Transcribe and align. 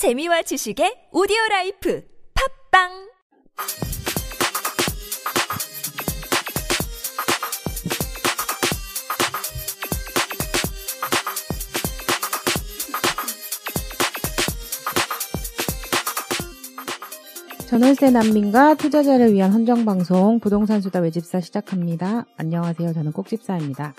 재미와 0.00 0.40
지식의 0.40 1.12
오디오 1.12 1.36
life 1.50 2.02
팟빵 2.72 2.88
전월세 17.68 18.10
난민과 18.10 18.76
투자자를 18.76 19.34
위한 19.34 19.52
헌정 19.52 19.84
방송 19.84 20.40
부동산 20.40 20.80
수다 20.80 21.00
왜집사 21.00 21.42
시작합니다. 21.42 22.24
안녕하세요. 22.38 22.94
저는 22.94 23.12
꼭집사입니다. 23.12 23.92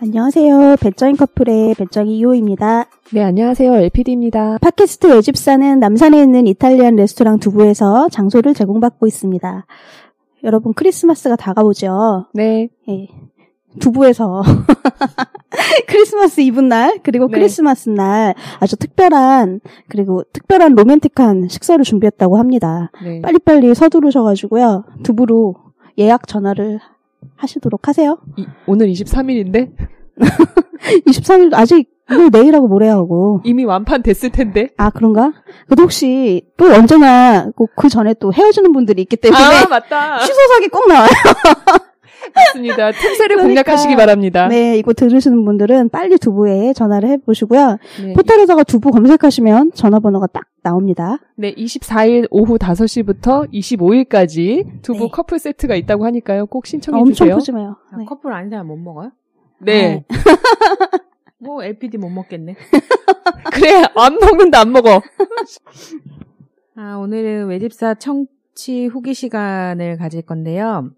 안녕하세요. 0.00 0.76
베짱이 0.80 1.16
커플의 1.16 1.74
베짱이 1.74 2.16
이호입니다. 2.16 2.86
네, 3.12 3.22
안녕하세요. 3.22 3.72
LPD입니다. 3.74 4.58
팟캐스트 4.60 5.06
외집사는 5.08 5.78
남산에 5.78 6.20
있는 6.20 6.46
이탈리안 6.46 6.96
레스토랑 6.96 7.38
두부에서 7.38 8.08
장소를 8.10 8.52
제공받고 8.54 9.06
있습니다. 9.06 9.66
여러분 10.44 10.72
크리스마스가 10.74 11.36
다가오죠. 11.36 12.26
네. 12.34 12.68
예. 12.88 13.08
두부에서 13.78 14.42
크리스마스 15.86 16.40
이브 16.40 16.60
날 16.60 16.98
그리고 17.02 17.26
네. 17.28 17.34
크리스마스 17.38 17.90
날 17.90 18.34
아주 18.58 18.76
특별한 18.76 19.60
그리고 19.88 20.22
특별한 20.32 20.74
로맨틱한 20.74 21.48
식사를 21.48 21.84
준비했다고 21.84 22.38
합니다. 22.38 22.90
네. 23.04 23.20
빨리빨리 23.20 23.74
서두르셔가지고요 23.74 24.84
두부로 25.02 25.56
예약 25.98 26.26
전화를 26.26 26.80
하시도록 27.36 27.86
하세요. 27.86 28.18
이- 28.36 28.46
오늘 28.66 28.88
23일인데 28.88 29.72
23일 31.06 31.54
아직 31.54 31.88
오늘 32.10 32.30
내일하고 32.30 32.68
모레하고 32.68 33.40
이미 33.44 33.64
완판 33.64 34.02
됐을 34.02 34.30
텐데. 34.30 34.70
아 34.76 34.90
그런가? 34.90 35.32
그래도 35.66 35.82
혹시 35.82 36.42
또 36.56 36.66
언제나 36.66 37.50
꼭그 37.56 37.88
전에 37.88 38.14
또 38.20 38.32
헤어지는 38.32 38.72
분들이 38.72 39.02
있기 39.02 39.16
때문에 39.16 39.42
아, 39.42 39.66
맞다. 39.68 40.18
취소석이 40.24 40.68
꼭 40.68 40.88
나와요. 40.88 41.08
맞습니다. 42.34 42.92
틈새를 42.92 43.36
그러니까. 43.36 43.62
공략하시기 43.62 43.96
바랍니다. 43.96 44.48
네, 44.48 44.76
이거 44.76 44.92
들으시는 44.92 45.44
분들은 45.44 45.88
빨리 45.90 46.18
두부에 46.18 46.72
전화를 46.74 47.08
해보시고요. 47.10 47.78
네. 48.02 48.12
포털에다가 48.14 48.62
두부 48.64 48.90
검색하시면 48.90 49.72
전화번호가 49.72 50.26
딱 50.28 50.44
나옵니다. 50.62 51.18
네, 51.36 51.54
24일 51.54 52.26
오후 52.30 52.58
5시부터 52.58 53.50
25일까지 53.52 54.82
두부 54.82 55.04
네. 55.04 55.08
커플 55.12 55.38
세트가 55.38 55.76
있다고 55.76 56.04
하니까요. 56.04 56.46
꼭 56.46 56.66
신청해 56.66 57.00
엄청 57.00 57.14
주세요. 57.14 57.36
푸짐해요. 57.36 57.76
아, 57.92 57.96
네. 57.96 58.04
커플 58.04 58.32
아닌 58.32 58.50
사람 58.50 58.66
못 58.66 58.76
먹어요? 58.76 59.12
네. 59.58 60.04
뭐 61.38 61.62
LPD 61.62 61.98
못 61.98 62.08
먹겠네. 62.08 62.56
그래, 63.52 63.84
안 63.94 64.18
먹는다 64.18 64.60
안 64.60 64.72
먹어. 64.72 65.00
아, 66.76 66.96
오늘은 66.96 67.46
외집사 67.48 67.94
청취 67.94 68.86
후기 68.86 69.14
시간을 69.14 69.96
가질 69.96 70.22
건데요. 70.22 70.90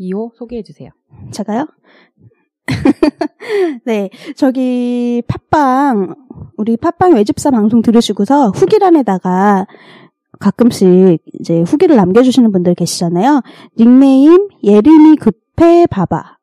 2호 0.00 0.34
소개해 0.34 0.62
주세요. 0.62 0.90
제가요? 1.30 1.66
네, 3.84 4.10
저기 4.36 5.22
팟빵 5.26 6.14
우리 6.56 6.76
팟빵 6.76 7.14
외집사 7.14 7.50
방송 7.50 7.82
들으시고서 7.82 8.50
후기란에다가 8.50 9.66
가끔씩 10.38 11.20
이제 11.34 11.60
후기를 11.62 11.96
남겨주시는 11.96 12.50
분들 12.52 12.74
계시잖아요. 12.74 13.42
닉네임 13.78 14.48
예림이 14.62 15.16
급해 15.16 15.86
봐봐. 15.86 16.39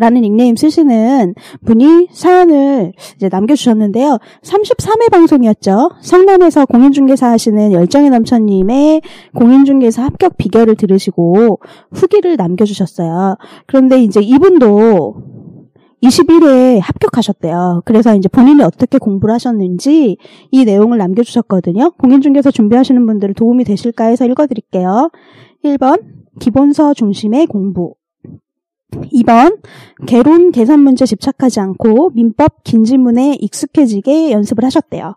라는 0.00 0.22
닉네임 0.22 0.56
쓰시는 0.56 1.34
분이 1.66 2.08
사연을 2.10 2.94
이제 3.16 3.28
남겨주셨는데요. 3.30 4.18
33회 4.42 5.10
방송이었죠. 5.12 5.90
성남에서 6.00 6.64
공인중개사 6.64 7.30
하시는 7.30 7.70
열정의 7.70 8.08
넘쳐님의 8.08 9.02
공인중개사 9.36 10.02
합격 10.02 10.38
비결을 10.38 10.76
들으시고 10.76 11.60
후기를 11.92 12.36
남겨주셨어요. 12.36 13.36
그런데 13.66 14.02
이제 14.02 14.20
이분도 14.22 15.16
21회에 16.02 16.80
합격하셨대요. 16.80 17.82
그래서 17.84 18.16
이제 18.16 18.26
본인이 18.28 18.62
어떻게 18.62 18.96
공부를 18.96 19.34
하셨는지 19.34 20.16
이 20.50 20.64
내용을 20.64 20.96
남겨주셨거든요. 20.96 21.92
공인중개사 21.98 22.50
준비하시는 22.50 23.04
분들 23.04 23.34
도움이 23.34 23.64
되실까 23.64 24.04
해서 24.04 24.24
읽어드릴게요. 24.24 25.10
1번, 25.62 26.00
기본서 26.40 26.94
중심의 26.94 27.48
공부. 27.48 27.96
2번, 28.90 29.58
개론 30.06 30.50
계산 30.52 30.80
문제 30.80 31.06
집착하지 31.06 31.60
않고 31.60 32.10
민법 32.14 32.64
긴 32.64 32.84
지문에 32.84 33.36
익숙해지게 33.40 34.30
연습을 34.32 34.64
하셨대요. 34.64 35.16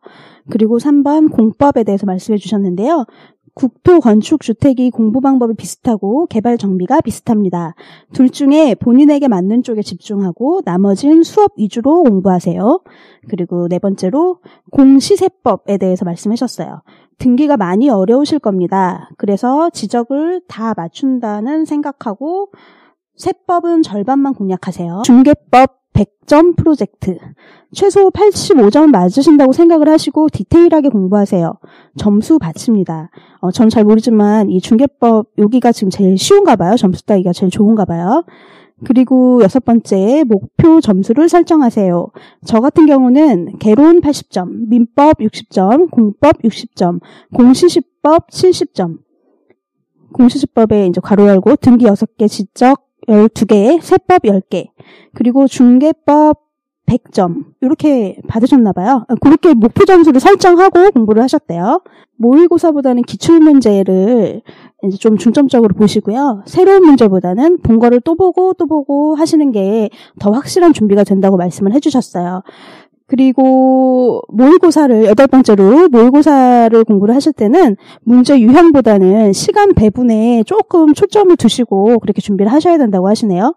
그리고 0.50 0.78
3번, 0.78 1.32
공법에 1.32 1.84
대해서 1.84 2.06
말씀해 2.06 2.38
주셨는데요. 2.38 3.06
국토 3.56 4.00
건축 4.00 4.42
주택이 4.42 4.90
공부 4.90 5.22
방법이 5.22 5.54
비슷하고 5.56 6.26
개발 6.26 6.58
정비가 6.58 7.02
비슷합니다. 7.02 7.76
둘 8.12 8.30
중에 8.30 8.74
본인에게 8.76 9.28
맞는 9.28 9.62
쪽에 9.62 9.84
집중하고 9.84 10.62
나머진 10.66 11.22
수업 11.22 11.52
위주로 11.58 12.04
공부하세요. 12.04 12.82
그리고 13.30 13.68
네 13.68 13.78
번째로 13.78 14.40
공시세법에 14.72 15.78
대해서 15.78 16.04
말씀하셨어요. 16.04 16.82
등기가 17.20 17.56
많이 17.58 17.90
어려우실 17.90 18.40
겁니다. 18.40 19.10
그래서 19.18 19.70
지적을 19.70 20.42
다 20.48 20.74
맞춘다는 20.76 21.66
생각하고 21.66 22.50
세법은 23.16 23.84
절반만 23.84 24.34
공략하세요. 24.34 25.04
중개법 25.06 25.84
100점 25.94 26.56
프로젝트. 26.58 27.18
최소 27.72 28.10
85점 28.10 28.90
맞으신다고 28.90 29.54
생각을 29.54 29.88
하시고 29.90 30.30
디테일하게 30.30 30.90
공부하세요. 30.90 31.54
점수 31.98 32.40
받습니다. 32.40 33.12
어, 33.42 33.52
전 33.52 33.70
잘 33.70 33.84
모르지만 33.84 34.50
이 34.50 34.60
중개법 34.60 35.28
여기가 35.38 35.72
지금 35.72 35.92
제일 35.92 36.18
쉬운가 36.18 36.56
봐요. 36.56 36.76
점수 36.76 37.06
따기가 37.06 37.32
제일 37.34 37.52
좋은가 37.52 37.86
봐요. 37.86 38.24
그리고 38.86 39.42
여섯 39.44 39.64
번째 39.64 40.24
목표 40.28 40.82
점수를 40.82 41.30
설정하세요. 41.30 42.08
저 42.46 42.60
같은 42.60 42.88
경우는 42.88 43.60
개론 43.60 44.02
80점, 44.02 44.68
민법 44.70 45.20
60점, 45.20 45.92
공법 45.92 46.42
60점, 46.42 47.00
공시시법 47.36 48.30
70점. 48.30 48.98
공시시법에 50.12 50.88
이제 50.88 51.00
괄호 51.02 51.28
열고 51.28 51.56
등기 51.58 51.86
6개, 51.86 52.28
지적 52.28 52.93
12개, 53.08 53.82
세법 53.82 54.24
10개, 54.24 54.68
그리고 55.14 55.48
중개법 55.48 56.40
100점 56.86 57.46
이렇게 57.62 58.18
받으셨나 58.28 58.74
봐요. 58.74 59.06
아, 59.08 59.16
그렇게 59.22 59.54
목표 59.54 59.86
점수를 59.86 60.20
설정하고 60.20 60.92
공부를 60.92 61.24
하셨대요. 61.24 61.82
모의고사보다는 62.18 63.04
기출 63.04 63.40
문제를 63.40 64.42
이제 64.84 64.98
좀 64.98 65.18
중점적으로 65.18 65.74
보시고요. 65.76 66.44
새로운 66.46 66.84
문제보다는 66.86 67.62
본 67.62 67.80
거를 67.80 68.02
또 68.02 68.16
보고 68.16 68.54
또 68.54 68.68
보고 68.68 69.16
하시는 69.16 69.52
게 69.52 69.90
더 70.20 70.32
확실한 70.32 70.74
준비가 70.74 71.04
된다고 71.04 71.38
말씀을 71.38 71.74
해주셨어요. 71.74 72.44
그리고 73.08 74.22
모의고사를 74.30 75.06
여덟 75.06 75.28
번째로 75.28 75.90
모의고사를 75.90 76.84
공부를 76.84 77.16
하실 77.16 77.34
때는 77.34 77.76
문제 78.04 78.40
유형보다는 78.40 79.34
시간 79.34 79.74
배분에 79.74 80.44
조금 80.44 80.94
초점을 80.94 81.36
두시고 81.36 82.00
그렇게 82.00 82.22
준비를 82.22 82.52
하셔야 82.52 82.78
된다고 82.78 83.08
하시네요. 83.08 83.54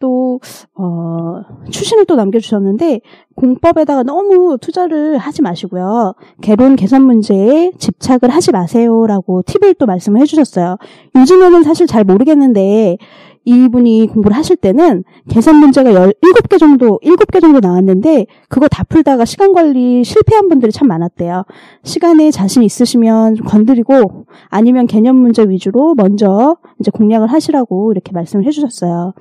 또 0.00 0.40
어, 0.74 1.40
추신을 1.70 2.04
또 2.04 2.14
남겨주셨는데 2.14 3.00
공법에다가 3.36 4.02
너무 4.02 4.58
투자를 4.60 5.16
하지 5.18 5.40
마시고요. 5.40 6.14
개론 6.42 6.76
개선 6.76 7.02
문제에 7.02 7.72
집착을 7.78 8.28
하지 8.28 8.52
마세요라고 8.52 9.42
팁을 9.42 9.74
또 9.74 9.86
말씀을 9.86 10.20
해주셨어요. 10.20 10.76
요즘에는 11.16 11.62
사실 11.62 11.86
잘 11.86 12.04
모르겠는데 12.04 12.98
이분이 13.44 14.08
공부를 14.08 14.36
하실 14.36 14.56
때는 14.56 15.04
계산 15.28 15.56
문제가 15.56 15.90
17개 15.90 16.58
정도, 16.58 16.98
7개 17.02 17.40
정도 17.40 17.60
나왔는데 17.60 18.26
그거 18.48 18.68
다 18.68 18.84
풀다가 18.84 19.24
시간 19.24 19.52
관리 19.52 20.02
실패한 20.02 20.48
분들이 20.48 20.72
참 20.72 20.88
많았대요. 20.88 21.44
시간에 21.82 22.30
자신 22.30 22.62
있으시면 22.62 23.34
좀 23.36 23.46
건드리고 23.46 24.26
아니면 24.48 24.86
개념 24.86 25.16
문제 25.16 25.42
위주로 25.42 25.94
먼저 25.94 26.56
이제 26.80 26.90
공략을 26.90 27.28
하시라고 27.28 27.92
이렇게 27.92 28.12
말씀을 28.12 28.46
해주셨어요. 28.46 29.12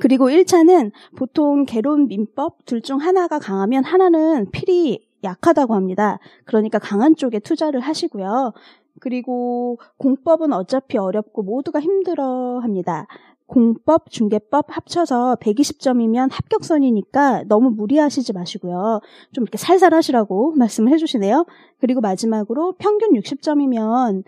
그리고 0.00 0.28
1차는 0.30 0.90
보통 1.16 1.64
개론 1.66 2.08
민법 2.08 2.64
둘 2.66 2.82
중 2.82 2.98
하나가 2.98 3.38
강하면 3.38 3.84
하나는 3.84 4.50
필히 4.50 5.06
약하다고 5.22 5.74
합니다. 5.74 6.18
그러니까 6.44 6.78
강한 6.80 7.14
쪽에 7.14 7.38
투자를 7.38 7.78
하시고요. 7.80 8.52
그리고 9.02 9.80
공법은 9.98 10.52
어차피 10.52 10.96
어렵고 10.96 11.42
모두가 11.42 11.80
힘들어 11.80 12.60
합니다. 12.60 13.08
공법, 13.46 14.12
중개법 14.12 14.66
합쳐서 14.68 15.38
120점이면 15.40 16.28
합격선이니까 16.30 17.44
너무 17.48 17.70
무리하시지 17.70 18.32
마시고요. 18.32 19.00
좀 19.32 19.42
이렇게 19.42 19.58
살살 19.58 19.92
하시라고 19.92 20.52
말씀을 20.56 20.92
해주시네요. 20.92 21.46
그리고 21.80 22.00
마지막으로 22.00 22.76
평균 22.78 23.10
60점이면 23.14 24.22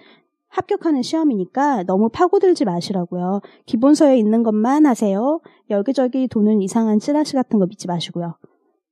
합격하는 0.49 1.03
시험이니까 1.03 1.85
너무 1.85 2.09
파고들지 2.09 2.65
마시라고요. 2.65 3.43
기본서에 3.67 4.19
있는 4.19 4.43
것만 4.43 4.87
하세요. 4.87 5.41
여기저기 5.71 6.27
도는 6.27 6.61
이상한 6.63 6.99
찌라시 6.99 7.35
같은 7.35 7.61
거 7.61 7.67
믿지 7.67 7.87
마시고요. 7.87 8.35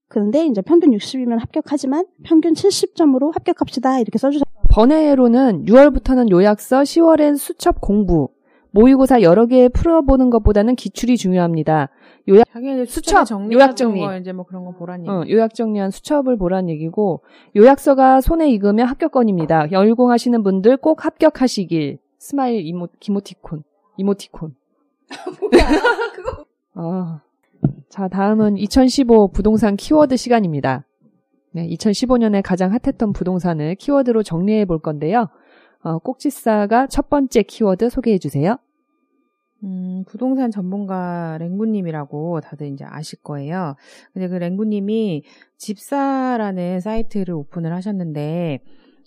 그런데 0.07 0.47
이제 0.47 0.61
평균 0.61 0.93
60이면 0.93 1.41
합격하지만 1.41 2.07
평균 2.23 2.53
70점으로 2.53 3.35
합격합시다 3.35 3.99
이렇게 3.99 4.19
써주셨어요. 4.19 4.62
번외로는 4.73 5.67
6월부터는 5.67 6.31
요약서, 6.31 6.81
10월엔 6.81 7.37
수첩 7.37 7.83
공부, 7.83 8.31
모의고사 8.71 9.21
여러 9.21 9.45
개 9.45 9.69
풀어보는 9.69 10.31
것보다는 10.31 10.77
기출이 10.77 11.19
중요합니다. 11.19 11.91
요약, 12.27 12.47
수첩, 12.89 13.27
요약 13.53 13.77
정리. 13.77 14.01
거 14.01 14.17
이제 14.17 14.33
뭐 14.33 14.47
그런 14.47 14.65
거 14.65 14.73
보란 14.73 15.01
얘기. 15.01 15.11
어, 15.11 15.25
요약 15.29 15.55
정리한 15.55 15.91
수첩을 15.91 16.39
보란 16.39 16.71
얘기고, 16.71 17.23
요약서가 17.55 18.23
손에 18.23 18.49
익으면 18.51 18.87
합격권입니다. 18.87 19.73
열공하시는 19.73 20.43
분들 20.43 20.79
꼭 20.79 21.05
합격하시길. 21.05 21.99
스마일 22.19 22.67
이모, 22.67 22.89
기모티콘. 22.99 23.65
이모티콘. 23.99 24.55
아, 26.77 27.21
자, 27.91 28.09
다음은 28.09 28.57
2015 28.57 29.33
부동산 29.33 29.77
키워드 29.77 30.17
시간입니다. 30.17 30.87
네, 31.55 31.69
2015년에 31.69 32.41
가장 32.43 32.73
핫했던 32.73 33.13
부동산을 33.13 33.75
키워드로 33.75 34.23
정리해 34.23 34.65
볼 34.65 34.79
건데요. 34.79 35.29
어, 35.83 35.99
꼭지싸가 35.99 36.87
첫 36.87 37.11
번째 37.11 37.43
키워드 37.43 37.91
소개해 37.91 38.19
주세요. 38.19 38.57
음, 39.65 40.05
부동산 40.09 40.51
전문가 40.51 41.37
랭구님이라고 41.39 42.41
다들 42.41 42.69
이제 42.69 42.85
아실 42.87 43.21
거예요. 43.21 43.77
근데 44.13 44.29
그 44.29 44.35
랭구님이 44.35 45.25
집사라는 45.59 46.81
사이트를 46.81 47.35
오픈을 47.35 47.73
하셨는데, 47.75 48.61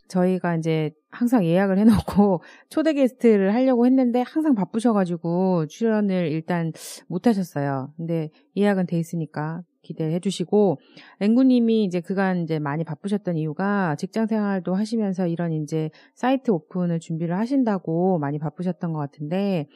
저희가 0.07 0.55
이제 0.55 0.91
항상 1.09 1.45
예약을 1.45 1.77
해놓고 1.79 2.41
초대 2.69 2.93
게스트를 2.93 3.53
하려고 3.53 3.85
했는데 3.85 4.21
항상 4.21 4.53
바쁘셔가지고 4.53 5.65
출연을 5.67 6.31
일단 6.31 6.71
못 7.07 7.27
하셨어요. 7.27 7.91
근데 7.97 8.29
예약은 8.55 8.85
돼 8.85 8.99
있으니까 8.99 9.63
기대해 9.85 10.19
주시고 10.19 10.79
랭구님이 11.19 11.85
이제 11.85 12.01
그간 12.01 12.43
이제 12.43 12.59
많이 12.59 12.83
바쁘셨던 12.83 13.37
이유가 13.37 13.95
직장 13.95 14.27
생활도 14.27 14.73
하시면서 14.75 15.27
이런 15.27 15.53
이제 15.53 15.89
사이트 16.15 16.51
오픈을 16.51 16.99
준비를 16.99 17.37
하신다고 17.37 18.19
많이 18.19 18.39
바쁘셨던 18.39 18.91
것 18.91 18.99
같은데 18.99 19.67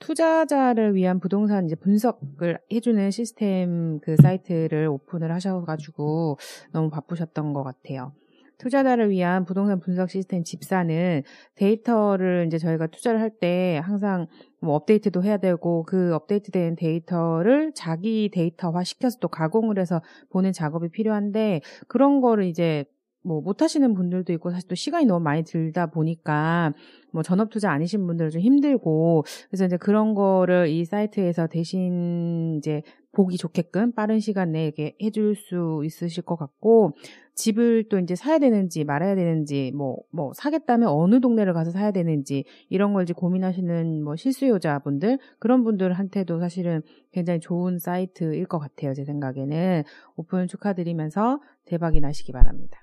투자자를 0.00 0.94
위한 0.94 1.20
부동산 1.20 1.66
이제 1.66 1.74
분석을 1.76 2.58
해주는 2.72 3.10
시스템 3.10 4.00
그 4.00 4.16
사이트를 4.16 4.88
오픈을 4.88 5.32
하셔가지고 5.32 6.38
너무 6.72 6.90
바쁘셨던 6.90 7.52
것 7.52 7.62
같아요. 7.62 8.12
투자자를 8.60 9.10
위한 9.10 9.44
부동산 9.44 9.80
분석 9.80 10.10
시스템 10.10 10.44
집사는 10.44 11.22
데이터를 11.56 12.44
이제 12.46 12.58
저희가 12.58 12.88
투자를 12.88 13.20
할 13.20 13.30
때 13.40 13.80
항상 13.82 14.26
뭐 14.60 14.74
업데이트도 14.74 15.22
해야 15.24 15.38
되고 15.38 15.84
그 15.84 16.14
업데이트된 16.14 16.76
데이터를 16.76 17.72
자기 17.74 18.28
데이터화 18.32 18.84
시켜서 18.84 19.18
또 19.20 19.28
가공을 19.28 19.78
해서 19.78 20.02
보는 20.30 20.52
작업이 20.52 20.90
필요한데 20.90 21.62
그런 21.88 22.20
거를 22.20 22.44
이제 22.44 22.84
뭐 23.22 23.40
못하시는 23.40 23.94
분들도 23.94 24.32
있고 24.34 24.50
사실 24.50 24.68
또 24.68 24.74
시간이 24.74 25.06
너무 25.06 25.22
많이 25.22 25.42
들다 25.42 25.86
보니까 25.86 26.72
뭐 27.12 27.22
전업 27.22 27.50
투자 27.50 27.70
아니신 27.70 28.06
분들은 28.06 28.30
좀 28.30 28.40
힘들고 28.40 29.24
그래서 29.48 29.66
이제 29.66 29.76
그런 29.76 30.14
거를 30.14 30.68
이 30.68 30.84
사이트에서 30.84 31.46
대신 31.46 32.56
이제 32.58 32.82
보기 33.12 33.36
좋게끔 33.36 33.92
빠른 33.92 34.20
시간 34.20 34.52
내에 34.52 34.66
이렇게 34.66 34.96
해줄 35.02 35.34
수 35.34 35.82
있으실 35.84 36.22
것 36.22 36.36
같고 36.36 36.92
집을 37.34 37.88
또 37.88 37.98
이제 37.98 38.14
사야 38.14 38.38
되는지 38.38 38.84
말아야 38.84 39.14
되는지 39.14 39.72
뭐뭐 39.74 40.32
사겠다면 40.34 40.88
어느 40.88 41.20
동네를 41.20 41.52
가서 41.52 41.70
사야 41.70 41.90
되는지 41.90 42.44
이런 42.68 42.92
걸 42.92 43.02
이제 43.02 43.12
고민하시는 43.12 44.04
뭐 44.04 44.14
실수요자분들 44.14 45.18
그런 45.38 45.64
분들한테도 45.64 46.38
사실은 46.38 46.82
굉장히 47.12 47.40
좋은 47.40 47.78
사이트일 47.78 48.46
것 48.46 48.58
같아요 48.58 48.94
제 48.94 49.04
생각에는 49.04 49.84
오픈 50.16 50.46
축하드리면서 50.46 51.40
대박이 51.64 52.00
나시기 52.00 52.32
바랍니다. 52.32 52.80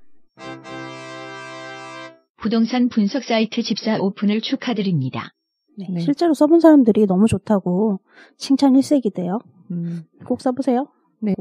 부동산 2.40 2.88
분석 2.90 3.24
사이트 3.24 3.62
집사 3.62 3.98
오픈을 4.00 4.42
축하드립니다. 4.42 5.32
네, 5.78 5.88
네. 5.90 6.00
실제로 6.00 6.34
써본 6.34 6.60
사람들이 6.60 7.06
너무 7.06 7.28
좋다고 7.28 8.00
칭찬 8.38 8.76
일색이대요. 8.76 9.40
음, 9.72 10.04
꼭 10.26 10.42
써보세요. 10.42 10.88
네. 11.20 11.36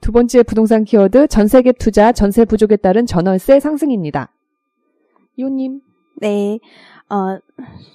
두 0.00 0.12
번째 0.12 0.42
부동산 0.44 0.84
키워드 0.84 1.28
전세계 1.28 1.72
투자 1.72 2.12
전세 2.12 2.44
부족에 2.44 2.76
따른 2.76 3.06
전월세 3.06 3.60
상승입니다. 3.60 4.32
이호님. 5.36 5.80
네, 6.20 6.58
어, 7.10 7.38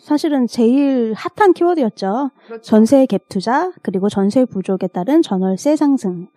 사실은 0.02 0.48
제일 0.48 1.14
핫한 1.14 1.54
키워드였죠. 1.54 2.32
전세 2.62 3.06
갭 3.06 3.28
투자 3.30 3.72
그리고 3.82 4.08
전세 4.08 4.46
부족에 4.46 4.88
따른 4.88 5.22
전월세 5.22 5.76
상승. 5.76 6.28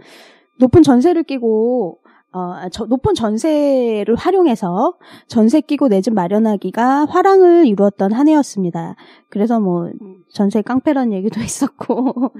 높은 0.58 0.82
전세를 0.82 1.22
끼고 1.24 1.98
어, 2.36 2.68
저- 2.70 2.84
높은 2.84 3.14
전세를 3.14 4.14
활용해서 4.14 4.94
전세 5.26 5.62
끼고 5.62 5.88
내 5.88 6.02
집 6.02 6.12
마련하기가 6.12 7.06
화랑을 7.06 7.66
이루었던 7.66 8.12
한 8.12 8.28
해였습니다. 8.28 8.94
그래서 9.30 9.58
뭐 9.58 9.88
전세 10.28 10.60
깡패란 10.60 11.12
얘기도 11.14 11.40
있었고 11.48 12.32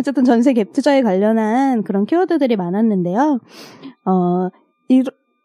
어쨌든 0.00 0.24
전세 0.24 0.52
갭 0.54 0.72
투자에 0.72 1.02
관련한 1.02 1.84
그런 1.84 2.04
키워드들이 2.04 2.56
많았는데요. 2.56 3.38
어, 4.06 4.48
이, 4.88 5.02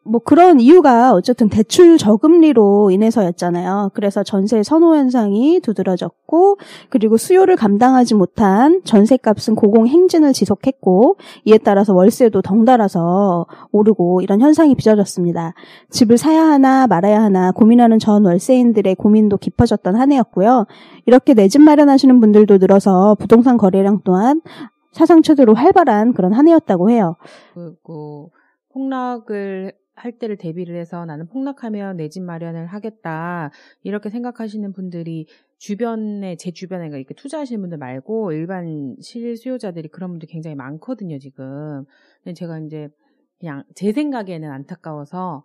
뭐 0.10 0.20
그런 0.20 0.60
이유가 0.60 1.14
어쨌든 1.14 1.50
대출 1.50 1.98
저금리로 1.98 2.92
인해서였잖아요. 2.92 3.92
그래서 3.94 4.24
전세 4.24 4.64
선호 4.64 4.96
현상이 4.96 5.60
두드러졌고 5.60 6.58
그리고 6.90 7.18
수요를 7.18 7.56
감당하지 7.56 8.16
못한 8.16 8.82
전세값은 8.86 9.56
고공 9.56 9.88
행진을 9.88 10.34
지속했고 10.34 11.18
이에 11.46 11.58
따라서 11.58 11.94
월세도 11.94 12.42
덩달아서 12.42 13.46
오르고 13.72 14.22
이런 14.22 14.42
현상이 14.42 14.76
빚어졌습니다. 14.76 15.54
집을 15.92 16.18
사야 16.18 16.44
하나 16.46 16.88
말아야 16.88 17.22
하나 17.22 17.52
고민하는 17.52 18.00
전 18.00 18.26
월세인들의 18.26 18.96
고민도 18.96 19.38
깊어졌던 19.38 19.96
한 19.96 20.12
해였고요. 20.12 20.66
이렇게 21.06 21.34
내 21.34 21.50
집 21.50 21.62
마련하시는 21.62 22.20
분들도 22.20 22.58
늘어서 22.60 23.16
부동산 23.16 23.58
거래량 23.58 24.02
또한 24.04 24.42
사상 24.92 25.22
최대로 25.24 25.56
활발한 25.56 26.14
그런 26.14 26.32
한 26.32 26.48
해였다고 26.48 26.92
해요. 26.92 27.16
그, 27.56 27.74
그 27.84 28.28
폭락을 28.72 29.74
할 30.00 30.12
때를 30.14 30.38
대비를 30.38 30.76
해서 30.76 31.06
나는 31.06 31.28
폭락하면 31.28 31.98
내 31.98 32.10
집 32.10 32.24
마련을 32.24 32.66
하겠다 32.68 33.52
이렇게 33.84 34.10
생각하시는 34.10 34.72
분들이 34.74 35.28
주변에 35.58 36.36
제 36.38 36.52
주변에 36.52 36.84
그러니까 36.90 36.98
이렇게 36.98 37.14
투자하시는 37.14 37.60
분들 37.62 37.78
말고 37.78 38.32
일반 38.32 38.96
실수요자들이 39.02 39.90
그런 39.90 40.12
분들 40.12 40.28
굉장히 40.30 40.56
많거든요 40.56 41.20
지금. 41.20 41.86
근데 42.24 42.34
제가 42.34 42.60
이제 42.60 42.90
그냥 43.40 43.64
제 43.76 43.92
생각에는 43.92 44.50
안타까워서 44.52 45.44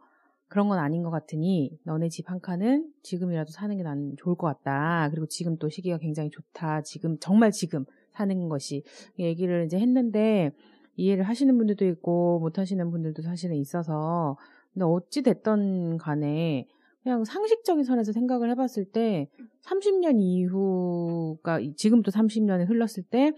그런 0.48 0.68
건 0.68 0.78
아닌 0.78 1.02
것 1.02 1.10
같으니 1.10 1.78
너네 1.84 2.08
집 2.08 2.30
한 2.30 2.40
칸은 2.40 2.92
지금이라도 3.02 3.50
사는 3.50 3.76
게 3.76 3.82
난 3.82 4.14
좋을 4.18 4.36
것 4.36 4.46
같다. 4.46 5.08
그리고 5.10 5.26
지금 5.26 5.56
또 5.58 5.68
시기가 5.68 5.98
굉장히 5.98 6.30
좋다. 6.30 6.82
지금 6.82 7.18
정말 7.20 7.50
지금 7.50 7.84
사는 8.12 8.48
것이 8.48 8.84
얘기를 9.18 9.64
이제 9.66 9.78
했는데 9.78 10.52
이해를 10.96 11.24
하시는 11.24 11.56
분들도 11.56 11.86
있고 11.86 12.38
못 12.40 12.58
하시는 12.58 12.90
분들도 12.90 13.22
사실은 13.22 13.56
있어서 13.56 14.36
근데 14.72 14.84
어찌 14.84 15.22
됐던 15.22 15.98
간에 15.98 16.66
그냥 17.02 17.24
상식적인 17.24 17.84
선에서 17.84 18.12
생각을 18.12 18.50
해봤을 18.50 18.86
때 18.92 19.28
30년 19.62 20.20
이후가 20.20 21.60
지금도 21.76 22.10
30년이 22.10 22.68
흘렀을 22.68 23.02
때 23.02 23.32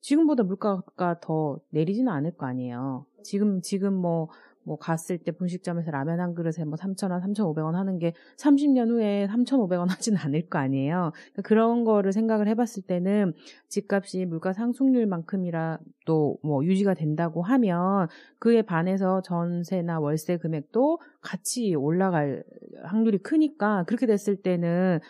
지금보다 0.00 0.42
물가가 0.42 1.18
더 1.20 1.58
내리지는 1.70 2.12
않을 2.12 2.36
거 2.36 2.46
아니에요. 2.46 3.06
지금 3.24 3.60
지금 3.62 3.94
뭐 3.94 4.28
뭐 4.68 4.76
갔을 4.76 5.16
때 5.16 5.32
분식점에서 5.32 5.90
라면 5.90 6.20
한 6.20 6.34
그릇에 6.34 6.64
뭐 6.66 6.76
3,000원, 6.76 7.22
3,500원 7.24 7.72
하는 7.72 7.98
게 7.98 8.12
30년 8.36 8.90
후에 8.90 9.26
3,500원 9.26 9.88
하지는 9.88 10.18
않을 10.18 10.48
거 10.48 10.58
아니에요. 10.58 11.12
그러니까 11.14 11.42
그런 11.42 11.84
거를 11.84 12.12
생각을 12.12 12.46
해봤을 12.48 12.82
때는 12.86 13.32
집값이 13.68 14.26
물가 14.26 14.52
상승률만큼이라도 14.52 16.38
뭐 16.42 16.64
유지가 16.64 16.92
된다고 16.92 17.42
하면 17.42 18.08
그에 18.38 18.62
반해서 18.62 19.22
전세나 19.22 20.00
월세 20.00 20.36
금액도 20.36 21.00
같이 21.22 21.74
올라갈 21.74 22.44
확률이 22.84 23.18
크니까 23.18 23.84
그렇게 23.84 24.06
됐을 24.06 24.36
때는 24.36 25.00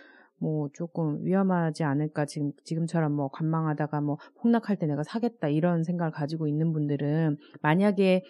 뭐 0.41 0.69
조금 0.73 1.25
위험하지 1.25 1.83
않을까 1.83 2.25
지금 2.25 2.53
지금처럼 2.62 3.12
뭐 3.12 3.29
관망하다가 3.29 4.00
뭐 4.00 4.19
폭락할 4.41 4.77
때 4.77 4.87
내가 4.87 5.03
사겠다 5.03 5.49
이런 5.49 5.83
생각을 5.83 6.12
가지고 6.12 6.47
있는 6.47 6.73
분들은 6.73 7.38
만약에 7.61 8.23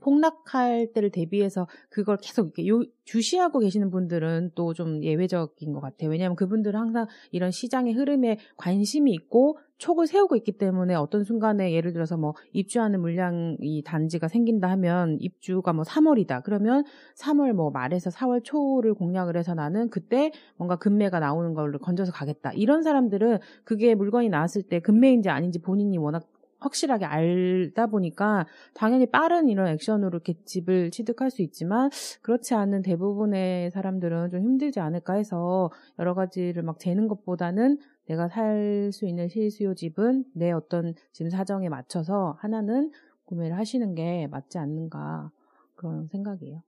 폭락할 0.00 0.92
때를 0.92 1.10
대비해서 1.10 1.68
그걸 1.90 2.16
계속 2.16 2.46
이렇게 2.58 2.66
요, 2.68 2.82
주시하고 3.04 3.60
계시는 3.60 3.90
분들은 3.90 4.52
또 4.54 4.70
좀 4.80 5.02
예외적인 5.02 5.72
것 5.72 5.80
같아요. 5.80 6.10
왜냐하면 6.10 6.36
그분들은 6.36 6.78
항상 6.78 7.06
이런 7.32 7.50
시장의 7.50 7.92
흐름에 7.92 8.38
관심이 8.56 9.12
있고 9.12 9.58
촉을 9.78 10.06
세우고 10.06 10.36
있기 10.36 10.52
때문에 10.52 10.94
어떤 10.94 11.24
순간에 11.24 11.72
예를 11.72 11.92
들어서 11.92 12.16
뭐 12.16 12.34
입주하는 12.52 13.00
물량이 13.00 13.82
단지가 13.84 14.28
생긴다 14.28 14.70
하면 14.70 15.16
입주가 15.20 15.72
뭐 15.72 15.84
3월이다. 15.84 16.42
그러면 16.44 16.84
3월 17.16 17.52
뭐 17.52 17.70
말에서 17.70 18.10
4월 18.10 18.44
초를 18.44 18.94
공략을 18.94 19.36
해서 19.36 19.54
나는 19.54 19.88
그때 19.88 20.32
뭔가 20.56 20.76
금매가 20.76 21.18
나오는 21.20 21.54
걸로 21.54 21.78
건져서 21.78 22.12
가겠다. 22.12 22.52
이런 22.52 22.82
사람들은 22.82 23.38
그게 23.64 23.94
물건이 23.94 24.28
나왔을 24.28 24.62
때 24.62 24.80
금매인지 24.80 25.30
아닌지 25.30 25.58
본인이 25.60 25.96
워낙 25.98 26.29
확실하게 26.60 27.04
알다 27.04 27.86
보니까 27.86 28.46
당연히 28.74 29.06
빠른 29.06 29.48
이런 29.48 29.66
액션으로 29.68 30.08
이렇게 30.08 30.34
집을 30.44 30.90
취득할 30.90 31.30
수 31.30 31.42
있지만 31.42 31.90
그렇지 32.22 32.54
않은 32.54 32.82
대부분의 32.82 33.70
사람들은 33.70 34.30
좀 34.30 34.40
힘들지 34.40 34.80
않을까 34.80 35.14
해서 35.14 35.70
여러 35.98 36.14
가지를 36.14 36.62
막 36.62 36.78
재는 36.78 37.08
것보다는 37.08 37.78
내가 38.06 38.28
살 38.28 38.90
수 38.92 39.06
있는 39.06 39.28
실수요 39.28 39.74
집은 39.74 40.24
내 40.34 40.50
어떤 40.52 40.94
지금 41.12 41.30
사정에 41.30 41.68
맞춰서 41.68 42.36
하나는 42.40 42.90
구매를 43.24 43.56
하시는 43.56 43.94
게 43.94 44.26
맞지 44.28 44.58
않는가 44.58 45.30
그런 45.76 46.08
생각이에요. 46.08 46.62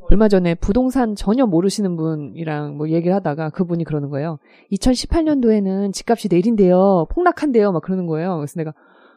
얼마 0.00 0.28
전에 0.28 0.54
부동산 0.54 1.14
전혀 1.14 1.46
모르시는 1.46 1.96
분이랑 1.96 2.76
뭐 2.76 2.88
얘기를 2.88 3.14
하다가 3.14 3.50
그분이 3.50 3.84
그러는 3.84 4.10
거예요. 4.10 4.38
2018년도에는 4.72 5.92
집값이 5.92 6.28
내린대요. 6.30 7.06
폭락한대요. 7.10 7.72
막 7.72 7.82
그러는 7.82 8.06
거예요. 8.06 8.36
그래서 8.36 8.54
내가 8.56 8.74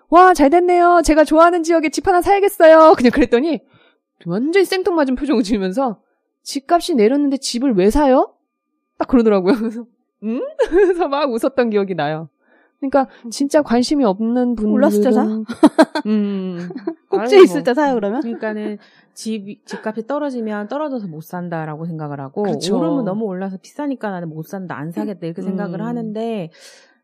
와, 0.09 0.33
잘 0.33 0.49
됐네요. 0.49 1.01
제가 1.03 1.23
좋아하는 1.23 1.63
지역에 1.63 1.89
집 1.89 2.07
하나 2.07 2.21
사야겠어요. 2.21 2.93
그냥 2.95 3.11
그랬더니 3.11 3.61
완전히 4.25 4.65
생뚱맞은 4.65 5.15
표정을 5.15 5.43
지으면서 5.43 5.99
집값이 6.43 6.95
내렸는데 6.95 7.37
집을 7.37 7.73
왜 7.75 7.89
사요? 7.89 8.33
딱 8.97 9.07
그러더라고요. 9.07 9.55
그래서 9.55 9.85
음? 10.23 10.41
그래서 10.69 11.07
막 11.07 11.31
웃었던 11.31 11.69
기억이 11.71 11.95
나요. 11.95 12.29
그러니까 12.79 13.07
진짜 13.31 13.61
관심이 13.61 14.03
없는 14.03 14.55
분들은 14.55 14.71
올랐을 14.71 15.01
때 15.03 15.11
사? 15.11 15.23
음. 16.05 16.69
꼭지에 17.09 17.37
아니, 17.39 17.43
있을 17.45 17.57
뭐. 17.61 17.63
때 17.63 17.73
사요 17.73 17.95
그러면? 17.95 18.21
그러니까는 18.21 18.77
집 19.15 19.65
집값이 19.65 20.05
떨어지면 20.05 20.67
떨어져서 20.67 21.07
못 21.07 21.21
산다라고 21.21 21.85
생각을 21.85 22.19
하고 22.19 22.43
그쵸. 22.43 22.77
오르면 22.77 23.05
너무 23.05 23.25
올라서 23.25 23.57
비싸니까 23.57 24.11
나는 24.11 24.29
못 24.29 24.45
산다 24.45 24.77
안 24.77 24.91
사겠다 24.91 25.25
이렇게 25.25 25.41
생각을 25.41 25.79
음. 25.79 25.85
하는데 25.85 26.51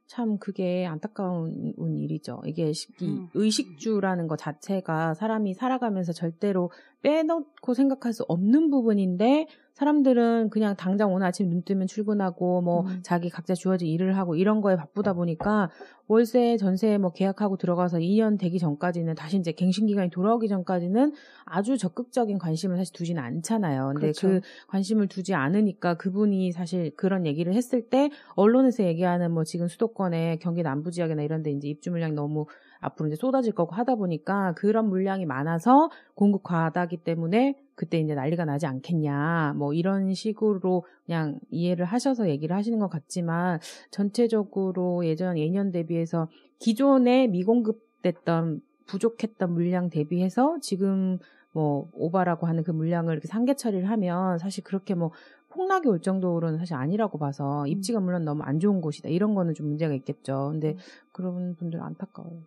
참 0.05 0.37
그게 0.37 0.85
안타까운 0.85 1.73
일이죠. 2.01 2.41
이게 2.45 2.73
음. 3.01 3.29
의식주라는 3.33 4.27
것 4.27 4.37
자체가 4.37 5.13
사람이 5.13 5.53
살아가면서 5.53 6.11
절대로 6.11 6.69
빼놓고 7.01 7.73
생각할 7.73 8.11
수 8.11 8.23
없는 8.27 8.69
부분인데 8.71 9.47
사람들은 9.81 10.51
그냥 10.51 10.75
당장 10.75 11.11
오늘 11.11 11.25
아침 11.25 11.49
눈 11.49 11.63
뜨면 11.63 11.87
출근하고 11.87 12.61
뭐 12.61 12.81
음. 12.81 12.99
자기 13.01 13.31
각자 13.31 13.55
주어진 13.55 13.87
일을 13.87 14.15
하고 14.15 14.35
이런 14.35 14.61
거에 14.61 14.75
바쁘다 14.75 15.13
보니까 15.13 15.71
월세 16.07 16.55
전세 16.57 16.99
뭐 16.99 17.11
계약하고 17.11 17.57
들어가서 17.57 17.97
2년 17.97 18.37
되기 18.37 18.59
전까지는 18.59 19.15
다시 19.15 19.37
이제 19.37 19.51
갱신 19.51 19.87
기간이 19.87 20.11
돌아오기 20.11 20.47
전까지는 20.49 21.13
아주 21.45 21.79
적극적인 21.79 22.37
관심을 22.37 22.77
사실 22.77 22.93
두지는 22.93 23.23
않잖아요. 23.23 23.87
근데 23.93 23.99
그렇죠. 24.01 24.27
그 24.27 24.41
관심을 24.67 25.07
두지 25.07 25.33
않으니까 25.33 25.95
그분이 25.95 26.51
사실 26.51 26.95
그런 26.95 27.25
얘기를 27.25 27.55
했을 27.55 27.89
때 27.89 28.11
언론에서 28.35 28.83
얘기하는 28.83 29.31
뭐 29.31 29.43
지금 29.43 29.67
수도권에 29.67 30.37
경기 30.41 30.61
남부 30.61 30.91
지역이나 30.91 31.23
이런 31.23 31.41
데 31.41 31.49
이제 31.49 31.67
입주 31.67 31.89
물량이 31.89 32.13
너무 32.13 32.45
앞으로 32.81 33.07
이제 33.07 33.15
쏟아질 33.15 33.53
거고 33.53 33.73
하다 33.75 33.95
보니까 33.95 34.53
그런 34.53 34.89
물량이 34.89 35.25
많아서 35.25 35.89
공급 36.15 36.43
과다기 36.43 36.97
때문에 36.97 37.55
그때 37.75 37.99
이제 37.99 38.13
난리가 38.13 38.45
나지 38.45 38.65
않겠냐 38.65 39.53
뭐 39.55 39.73
이런 39.73 40.13
식으로 40.13 40.85
그냥 41.05 41.39
이해를 41.49 41.85
하셔서 41.85 42.29
얘기를 42.29 42.55
하시는 42.55 42.77
것 42.79 42.89
같지만 42.89 43.59
전체적으로 43.91 45.05
예전 45.05 45.37
예년 45.37 45.71
대비해서 45.71 46.27
기존에 46.59 47.27
미공급됐던 47.27 48.61
부족했던 48.87 49.53
물량 49.53 49.89
대비해서 49.89 50.57
지금 50.61 51.17
뭐 51.53 51.89
오바라고 51.93 52.47
하는 52.47 52.63
그 52.63 52.71
물량을 52.71 53.13
이렇게 53.13 53.27
상계 53.27 53.55
처리를 53.55 53.89
하면 53.89 54.37
사실 54.37 54.63
그렇게 54.63 54.95
뭐 54.95 55.11
폭락이 55.49 55.87
올 55.87 56.01
정도로는 56.01 56.57
사실 56.57 56.75
아니라고 56.75 57.17
봐서 57.17 57.67
입지가 57.67 57.99
물론 57.99 58.23
너무 58.23 58.43
안 58.43 58.59
좋은 58.59 58.81
곳이다 58.81 59.09
이런 59.09 59.35
거는 59.35 59.53
좀 59.53 59.67
문제가 59.67 59.93
있겠죠. 59.93 60.49
근데 60.51 60.77
그런 61.11 61.55
분들 61.55 61.81
안타까워요. 61.81 62.41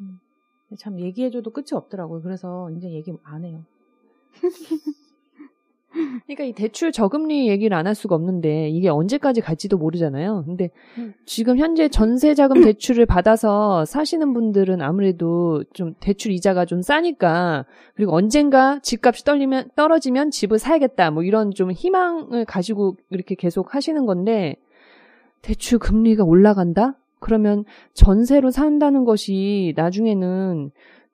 음. 0.00 0.18
참 0.78 1.00
얘기해줘도 1.00 1.50
끝이 1.50 1.68
없더라고요. 1.72 2.22
그래서 2.22 2.70
이제 2.72 2.90
얘기 2.90 3.12
안 3.22 3.44
해요. 3.44 3.64
그러니까 6.26 6.44
이 6.44 6.52
대출 6.52 6.92
저금리 6.92 7.48
얘기를 7.48 7.74
안 7.76 7.86
할 7.86 7.94
수가 7.94 8.14
없는데 8.14 8.68
이게 8.68 8.90
언제까지 8.90 9.40
갈지도 9.40 9.78
모르잖아요. 9.78 10.44
근데 10.46 10.70
음. 10.98 11.14
지금 11.24 11.56
현재 11.56 11.88
전세 11.88 12.34
자금 12.34 12.60
대출을 12.62 13.06
받아서 13.06 13.86
사시는 13.86 14.34
분들은 14.34 14.82
아무래도 14.82 15.64
좀 15.72 15.94
대출 16.00 16.32
이자가 16.32 16.66
좀 16.66 16.82
싸니까 16.82 17.64
그리고 17.94 18.14
언젠가 18.14 18.78
집값이 18.80 19.24
떨리면 19.24 19.70
떨어지면 19.74 20.30
집을 20.30 20.58
사야겠다 20.58 21.10
뭐 21.10 21.22
이런 21.22 21.50
좀 21.52 21.72
희망을 21.72 22.44
가지고 22.44 22.96
이렇게 23.08 23.34
계속 23.34 23.74
하시는 23.74 24.04
건데 24.04 24.56
대출 25.40 25.78
금리가 25.78 26.24
올라간다? 26.24 26.98
그러면 27.20 27.64
전세로 27.94 28.50
산다는 28.50 29.04
것이 29.04 29.72
나중에는 29.76 30.70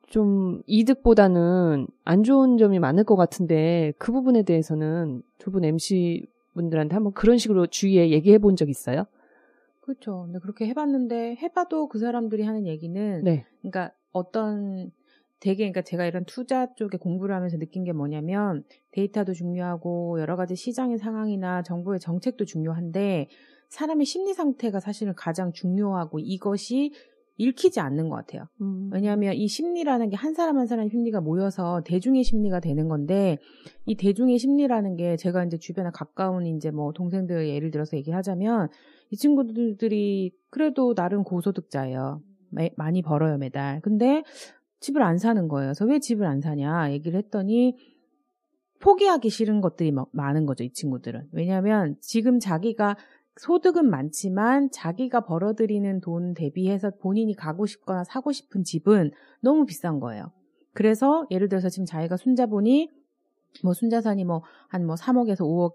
좀 0.08 0.62
이득보다는 0.66 1.86
안 2.04 2.22
좋은 2.22 2.56
점이 2.58 2.78
많을 2.78 3.04
것 3.04 3.16
같은데 3.16 3.92
그 3.98 4.12
부분에 4.12 4.42
대해서는 4.42 5.22
두 5.38 5.50
분 5.50 5.64
MC 5.64 6.26
분들한테 6.54 6.94
한번 6.94 7.12
그런 7.14 7.36
식으로 7.38 7.66
주위에 7.66 8.10
얘기해 8.10 8.38
본 8.38 8.54
적 8.56 8.68
있어요? 8.68 9.06
그렇죠. 9.80 10.22
근데 10.26 10.38
그렇게 10.38 10.66
해봤는데 10.68 11.36
해봐도 11.42 11.88
그 11.88 11.98
사람들이 11.98 12.42
하는 12.44 12.66
얘기는 12.66 13.22
네. 13.24 13.44
그러니까 13.60 13.92
어떤 14.12 14.90
되게 15.40 15.64
그러니까 15.64 15.82
제가 15.82 16.06
이런 16.06 16.24
투자 16.24 16.72
쪽에 16.74 16.96
공부를 16.96 17.34
하면서 17.34 17.58
느낀 17.58 17.84
게 17.84 17.92
뭐냐면 17.92 18.64
데이터도 18.92 19.34
중요하고 19.34 20.20
여러 20.20 20.36
가지 20.36 20.54
시장의 20.56 20.96
상황이나 20.98 21.62
정부의 21.62 22.00
정책도 22.00 22.46
중요한데 22.46 23.28
사람의 23.74 24.06
심리 24.06 24.32
상태가 24.34 24.80
사실은 24.80 25.14
가장 25.16 25.52
중요하고 25.52 26.18
이것이 26.20 26.92
읽히지 27.36 27.80
않는 27.80 28.08
것 28.08 28.14
같아요. 28.16 28.46
음. 28.60 28.90
왜냐하면 28.92 29.34
이 29.34 29.48
심리라는 29.48 30.08
게 30.10 30.16
한 30.16 30.34
사람 30.34 30.56
한 30.56 30.66
사람 30.68 30.88
심리가 30.88 31.20
모여서 31.20 31.82
대중의 31.84 32.22
심리가 32.22 32.60
되는 32.60 32.86
건데 32.88 33.38
이 33.86 33.96
대중의 33.96 34.38
심리라는 34.38 34.94
게 34.94 35.16
제가 35.16 35.44
이제 35.44 35.58
주변에 35.58 35.90
가까운 35.92 36.46
이제 36.46 36.70
뭐 36.70 36.92
동생들 36.92 37.48
예를 37.48 37.72
들어서 37.72 37.96
얘기하자면 37.96 38.68
이 39.10 39.16
친구들이 39.16 40.30
그래도 40.50 40.94
나름 40.94 41.24
고소득자예요. 41.24 42.22
매- 42.50 42.70
많이 42.76 43.02
벌어요 43.02 43.36
매달. 43.36 43.80
근데 43.80 44.22
집을 44.78 45.02
안 45.02 45.18
사는 45.18 45.48
거예요. 45.48 45.68
그래서 45.70 45.84
왜 45.86 45.98
집을 45.98 46.24
안 46.26 46.40
사냐 46.40 46.92
얘기를 46.92 47.18
했더니 47.18 47.76
포기하기 48.80 49.28
싫은 49.30 49.60
것들이 49.60 49.92
막 49.92 50.08
많은 50.12 50.46
거죠 50.46 50.62
이 50.62 50.70
친구들은. 50.70 51.28
왜냐하면 51.32 51.96
지금 52.00 52.38
자기가 52.38 52.96
소득은 53.36 53.90
많지만 53.90 54.70
자기가 54.70 55.22
벌어들이는 55.22 56.00
돈 56.00 56.34
대비해서 56.34 56.90
본인이 56.90 57.34
가고 57.34 57.66
싶거나 57.66 58.04
사고 58.04 58.32
싶은 58.32 58.62
집은 58.62 59.10
너무 59.40 59.66
비싼 59.66 59.98
거예요. 59.98 60.30
그래서 60.72 61.26
예를 61.30 61.48
들어서 61.48 61.68
지금 61.68 61.84
자기가 61.84 62.16
순자본이 62.16 62.90
뭐 63.62 63.72
순자산이 63.72 64.24
뭐한뭐 64.24 64.94
3억에서 64.96 65.40
5억 65.40 65.74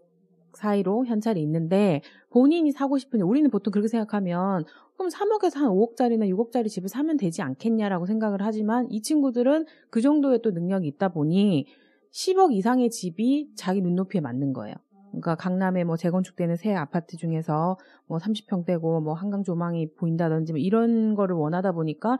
사이로 0.53 1.05
현찰이 1.05 1.41
있는데 1.41 2.01
본인이 2.31 2.71
사고 2.71 2.97
싶은 2.97 3.21
우리는 3.21 3.49
보통 3.49 3.71
그렇게 3.71 3.87
생각하면 3.87 4.65
그럼 4.95 5.09
3억에서 5.09 5.55
한 5.57 5.69
5억짜리나 5.69 6.27
6억짜리 6.29 6.69
집을 6.69 6.89
사면 6.89 7.17
되지 7.17 7.41
않겠냐라고 7.41 8.05
생각을 8.05 8.39
하지만 8.41 8.87
이 8.89 9.01
친구들은 9.01 9.65
그 9.89 10.01
정도의 10.01 10.41
또 10.41 10.51
능력이 10.51 10.87
있다 10.87 11.09
보니 11.09 11.67
10억 12.11 12.53
이상의 12.53 12.89
집이 12.89 13.51
자기 13.55 13.81
눈높이에 13.81 14.21
맞는 14.21 14.53
거예요. 14.53 14.75
그러니까 15.21 15.35
강남에 15.35 15.83
뭐 15.83 15.97
재건축되는 15.97 16.55
새 16.55 16.73
아파트 16.73 17.17
중에서 17.17 17.77
뭐 18.07 18.17
30평대고 18.17 19.03
뭐 19.03 19.13
한강 19.13 19.43
조망이 19.43 19.91
보인다든지 19.93 20.53
뭐 20.53 20.59
이런 20.59 21.15
거를 21.15 21.35
원하다 21.35 21.73
보니까 21.73 22.17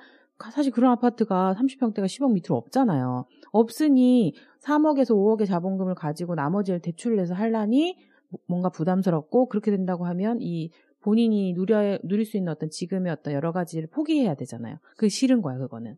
사실 0.51 0.71
그런 0.71 0.91
아파트가 0.91 1.55
30평대가 1.57 2.05
10억 2.05 2.31
밑으로 2.31 2.55
없잖아요. 2.55 3.25
없으니 3.51 4.33
3억에서 4.61 5.11
5억의 5.11 5.47
자본금을 5.47 5.95
가지고 5.95 6.35
나머지를 6.35 6.79
대출을 6.81 7.17
내서 7.17 7.33
할라니 7.33 7.97
뭔가 8.47 8.69
부담스럽고 8.69 9.47
그렇게 9.47 9.71
된다고 9.71 10.05
하면 10.05 10.37
이 10.41 10.71
본인이 11.01 11.53
누려 11.53 11.97
누릴 12.03 12.25
수 12.25 12.37
있는 12.37 12.51
어떤 12.51 12.69
지금의 12.69 13.11
어떤 13.11 13.33
여러 13.33 13.51
가지를 13.51 13.87
포기해야 13.87 14.35
되잖아요. 14.35 14.77
그게 14.95 15.09
싫은 15.09 15.41
거야, 15.41 15.57
그거는. 15.57 15.95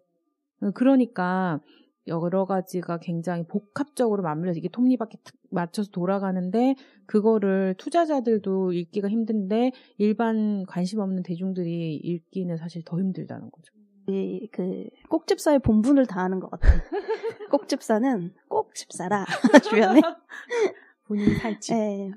그러니까 0.73 1.59
여러 2.07 2.45
가지가 2.45 2.99
굉장히 2.99 3.43
복합적으로 3.47 4.23
맞물려서 4.23 4.59
이게 4.59 4.69
톱니바퀴 4.69 5.17
탁 5.23 5.33
맞춰서 5.51 5.89
돌아가는데 5.91 6.75
그거를 7.05 7.75
투자자들도 7.77 8.73
읽기가 8.73 9.07
힘든데 9.09 9.71
일반 9.97 10.65
관심 10.65 10.99
없는 10.99 11.23
대중들이 11.23 11.95
읽기는 11.95 12.55
사실 12.57 12.83
더 12.85 12.97
힘들다는 12.99 13.51
거죠. 13.51 13.73
이, 14.07 14.47
그 14.51 14.87
꼭집사의 15.09 15.59
본분을 15.59 16.05
다하는 16.05 16.39
것 16.39 16.49
같아요. 16.49 16.79
꼭집사는 17.51 18.33
꼭 18.47 18.73
집 18.73 18.91
사라 18.93 19.25
주변에. 19.69 20.01
본인이 21.07 21.35
살지. 21.35 21.73
예. 21.73 22.11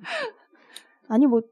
아니 1.09 1.27
뭐 1.27 1.43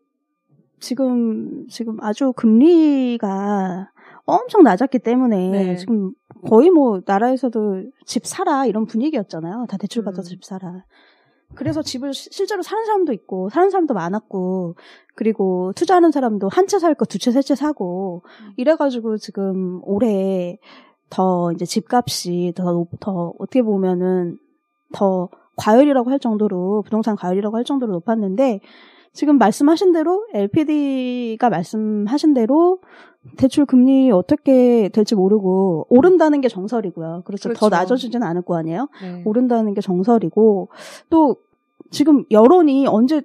지금 0.78 1.66
지금 1.68 2.00
아주 2.00 2.32
금리가 2.32 3.90
엄청 4.24 4.62
낮았기 4.62 5.00
때문에 5.00 5.50
네. 5.50 5.76
그래서 11.54 11.82
집을 11.82 12.14
시- 12.14 12.30
실제로 12.32 12.62
사는 12.62 12.84
사람도 12.84 13.12
있고 13.12 13.48
사는 13.50 13.68
사람도 13.70 13.94
많았고 13.94 14.74
그리고 15.14 15.72
투자하는 15.74 16.10
사람도 16.10 16.48
한 16.48 16.66
채 16.66 16.78
살 16.78 16.94
거 16.94 17.04
두 17.04 17.18
채 17.18 17.30
세 17.32 17.42
채 17.42 17.54
사고 17.54 18.22
이래가지고 18.56 19.18
지금 19.18 19.80
올해 19.84 20.58
더 21.10 21.52
이제 21.52 21.64
집값이 21.66 22.52
더, 22.56 22.72
높- 22.72 22.98
더 23.00 23.34
어떻게 23.38 23.62
보면은 23.62 24.38
더 24.94 25.28
과열이라고 25.56 26.10
할 26.10 26.18
정도로 26.18 26.82
부동산 26.82 27.16
과열이라고 27.16 27.56
할 27.56 27.64
정도로 27.64 27.92
높았는데 27.92 28.60
지금 29.12 29.36
말씀하신 29.36 29.92
대로 29.92 30.26
LPD가 30.32 31.50
말씀하신 31.50 32.32
대로 32.32 32.80
대출 33.36 33.66
금리 33.66 34.10
어떻게 34.10 34.88
될지 34.88 35.14
모르고 35.14 35.86
오른다는 35.88 36.40
게 36.40 36.48
정설이고요. 36.48 37.22
그렇죠. 37.24 37.50
더 37.50 37.68
그렇죠. 37.68 37.68
낮아지지는 37.68 38.26
않을 38.26 38.42
거 38.42 38.56
아니에요. 38.56 38.88
네. 39.00 39.22
오른다는 39.24 39.74
게 39.74 39.80
정설이고 39.80 40.68
또 41.08 41.36
지금 41.90 42.24
여론이 42.30 42.86
언제 42.88 43.22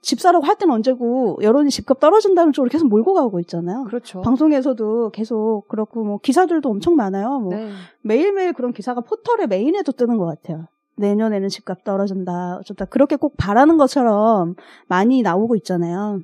집 0.00 0.20
사라고 0.20 0.46
할 0.46 0.56
때는 0.56 0.72
언제고 0.72 1.38
여론이 1.42 1.70
집값 1.70 1.98
떨어진다는 1.98 2.52
쪽으로 2.52 2.70
계속 2.70 2.86
몰고 2.88 3.14
가고 3.14 3.40
있잖아요. 3.40 3.84
그렇죠. 3.84 4.20
방송에서도 4.20 5.10
계속 5.10 5.64
그렇고 5.68 6.04
뭐 6.04 6.18
기사들도 6.18 6.68
엄청 6.68 6.94
많아요. 6.94 7.40
뭐 7.40 7.54
네. 7.54 7.70
매일매일 8.02 8.52
그런 8.52 8.72
기사가 8.72 9.00
포털에 9.00 9.46
메인에도 9.48 9.92
뜨는 9.92 10.16
것 10.16 10.26
같아요. 10.26 10.66
내년에는 10.96 11.48
집값 11.48 11.84
떨어진다. 11.84 12.58
어쩌다 12.60 12.84
그렇게 12.84 13.16
꼭 13.16 13.34
바라는 13.36 13.76
것처럼 13.78 14.54
많이 14.86 15.22
나오고 15.22 15.56
있잖아요. 15.56 16.20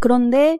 그런데 0.00 0.58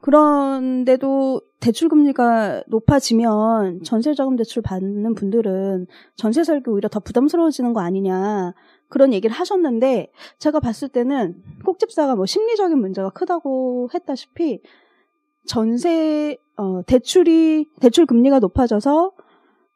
그런데도 0.00 1.40
대출 1.60 1.88
금리가 1.88 2.62
높아지면 2.68 3.82
전세 3.82 4.14
자금 4.14 4.36
대출 4.36 4.62
받는 4.62 5.14
분들은 5.14 5.86
전세 6.16 6.44
살기 6.44 6.70
오히려 6.70 6.88
더 6.88 7.00
부담스러워지는 7.00 7.72
거 7.72 7.80
아니냐 7.80 8.54
그런 8.88 9.12
얘기를 9.12 9.34
하셨는데 9.34 10.10
제가 10.38 10.60
봤을 10.60 10.88
때는 10.88 11.42
꼭집사가 11.64 12.14
뭐 12.14 12.26
심리적인 12.26 12.78
문제가 12.78 13.10
크다고 13.10 13.88
했다시피 13.92 14.60
전세 15.46 16.36
어 16.56 16.82
대출이 16.82 17.66
대출 17.80 18.06
금리가 18.06 18.38
높아져서 18.38 19.12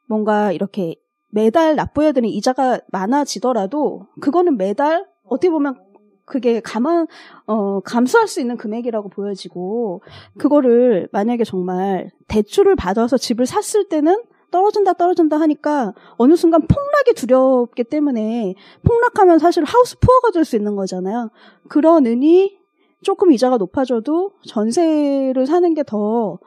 뭔가 0.06 0.52
이렇게 0.52 0.94
매달 1.30 1.74
납부해야 1.76 2.12
되는 2.12 2.28
이자가 2.28 2.80
많아지더라도 2.88 4.06
그거는 4.20 4.56
매달 4.56 5.06
어떻게 5.24 5.50
보면 5.50 5.91
그게 6.24 6.60
감안 6.60 7.06
어 7.46 7.80
감수할 7.80 8.28
수 8.28 8.40
있는 8.40 8.56
금액이라고 8.56 9.08
보여지고 9.08 10.02
그거를 10.38 11.08
만약에 11.12 11.44
정말 11.44 12.10
대출을 12.28 12.76
받아서 12.76 13.16
집을 13.18 13.46
샀을 13.46 13.88
때는 13.88 14.22
떨어진다 14.50 14.92
떨어진다 14.94 15.40
하니까 15.40 15.94
어느 16.18 16.36
순간 16.36 16.60
폭락이 16.66 17.14
두렵기 17.14 17.84
때문에 17.84 18.54
폭락하면 18.84 19.38
사실 19.38 19.64
하우스 19.64 19.98
푸어가 19.98 20.30
될 20.30 20.44
수 20.44 20.56
있는 20.56 20.76
거잖아요. 20.76 21.30
그러느니 21.68 22.58
조금 23.02 23.32
이자가 23.32 23.56
높아져도 23.56 24.32
전세를 24.46 25.46
사는 25.46 25.74
게 25.74 25.82
더 25.82 26.38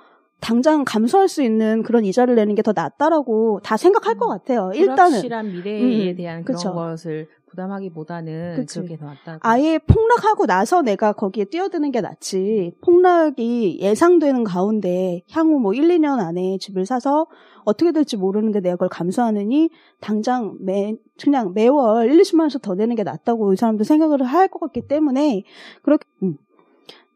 당장 0.41 0.83
감수할 0.85 1.27
수 1.27 1.41
있는 1.41 1.81
그런 1.83 2.05
이자를 2.05 2.35
내는 2.35 2.53
게 2.55 2.61
더 2.61 2.71
낫다라고 2.75 3.61
다 3.63 3.77
생각할 3.77 4.15
것 4.17 4.27
같아요. 4.27 4.71
일단은 4.73 4.95
불확실한 5.21 5.51
미래에 5.51 6.11
음, 6.11 6.15
대한 6.17 6.43
그쵸. 6.43 6.71
그런 6.71 6.75
것을 6.75 7.27
부담하기보다는 7.49 8.55
그치. 8.57 8.79
그렇게 8.79 8.97
더 8.97 9.05
낫다. 9.05 9.39
아예 9.41 9.77
폭락하고 9.79 10.45
나서 10.45 10.81
내가 10.81 11.13
거기에 11.13 11.45
뛰어드는 11.45 11.91
게 11.91 12.01
낫지. 12.01 12.73
폭락이 12.83 13.79
예상되는 13.81 14.43
가운데 14.43 15.21
향후 15.31 15.59
뭐 15.59 15.73
1, 15.73 15.87
2년 15.87 16.19
안에 16.19 16.57
집을 16.59 16.85
사서 16.85 17.27
어떻게 17.63 17.91
될지 17.91 18.17
모르는데 18.17 18.59
내가 18.59 18.75
그걸 18.75 18.89
감수하느니 18.89 19.69
당장 19.99 20.55
매, 20.59 20.93
그냥 21.21 21.53
매월 21.55 22.11
1, 22.11 22.19
20만 22.21 22.41
원씩 22.41 22.61
더 22.61 22.75
내는 22.75 22.95
게 22.95 23.03
낫다고 23.03 23.53
이 23.53 23.55
사람들 23.55 23.85
생각을 23.85 24.23
할 24.23 24.47
것 24.47 24.59
같기 24.59 24.87
때문에 24.87 25.43
그렇게, 25.81 26.05
음. 26.23 26.37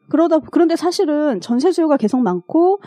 그러다, 0.09 0.39
그런데 0.51 0.75
사실은 0.75 1.39
전세 1.41 1.71
수요가 1.71 1.97
계속 1.97 2.21
많고 2.21 2.81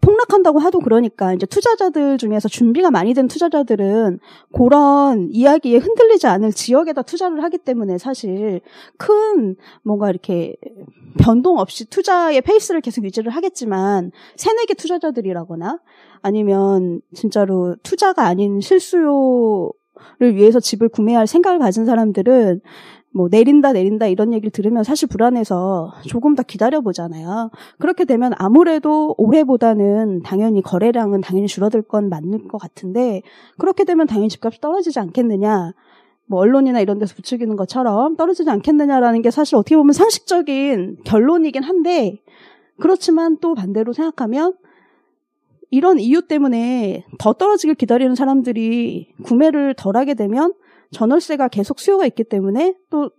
폭락한다고 0.00 0.58
하도 0.58 0.80
그러니까 0.80 1.32
이제 1.32 1.46
투자자들 1.46 2.18
중에서 2.18 2.48
준비가 2.48 2.90
많이 2.90 3.14
된 3.14 3.28
투자자들은 3.28 4.20
그런 4.52 5.28
이야기에 5.30 5.78
흔들리지 5.78 6.26
않을 6.26 6.52
지역에다 6.52 7.02
투자를 7.02 7.42
하기 7.44 7.58
때문에 7.58 7.98
사실 7.98 8.60
큰 8.96 9.56
뭔가 9.82 10.10
이렇게 10.10 10.56
변동 11.18 11.58
없이 11.58 11.88
투자의 11.88 12.40
페이스를 12.42 12.80
계속 12.80 13.04
유지를 13.04 13.30
하겠지만 13.32 14.12
새내기 14.36 14.74
투자자들이라거나 14.74 15.80
아니면 16.22 17.00
진짜로 17.14 17.76
투자가 17.82 18.26
아닌 18.26 18.60
실수요 18.60 19.70
를 20.18 20.34
위해서 20.36 20.60
집을 20.60 20.88
구매할 20.88 21.26
생각을 21.26 21.58
가진 21.58 21.84
사람들은 21.84 22.60
뭐 23.10 23.28
내린다 23.30 23.72
내린다 23.72 24.06
이런 24.06 24.32
얘기를 24.32 24.50
들으면 24.50 24.84
사실 24.84 25.08
불안해서 25.08 25.92
조금 26.06 26.34
더 26.34 26.42
기다려 26.42 26.80
보잖아요. 26.80 27.50
그렇게 27.78 28.04
되면 28.04 28.32
아무래도 28.36 29.14
올해보다는 29.18 30.22
당연히 30.22 30.62
거래량은 30.62 31.20
당연히 31.22 31.46
줄어들 31.46 31.82
건 31.82 32.08
맞는 32.08 32.48
것 32.48 32.58
같은데 32.58 33.22
그렇게 33.56 33.84
되면 33.84 34.06
당연히 34.06 34.28
집값이 34.28 34.60
떨어지지 34.60 34.98
않겠느냐. 35.00 35.72
뭐 36.26 36.40
언론이나 36.40 36.80
이런 36.80 36.98
데서 36.98 37.14
부추기는 37.14 37.56
것처럼 37.56 38.16
떨어지지 38.16 38.50
않겠느냐라는 38.50 39.22
게 39.22 39.30
사실 39.30 39.56
어떻게 39.56 39.76
보면 39.76 39.94
상식적인 39.94 40.98
결론이긴 41.04 41.62
한데 41.62 42.20
그렇지만 42.78 43.38
또 43.40 43.54
반대로 43.54 43.94
생각하면 43.94 44.52
이런 45.70 45.98
이유 45.98 46.22
때문에 46.22 47.04
더 47.18 47.32
떨어지길 47.32 47.74
기다리는 47.74 48.14
사람들이 48.14 49.08
구매를 49.22 49.74
덜 49.74 49.96
하게 49.96 50.14
되면 50.14 50.52
전월세가 50.92 51.48
계속 51.48 51.78
수요가 51.80 52.06
있기 52.06 52.24
때문에 52.24 52.74
또, 52.90 53.10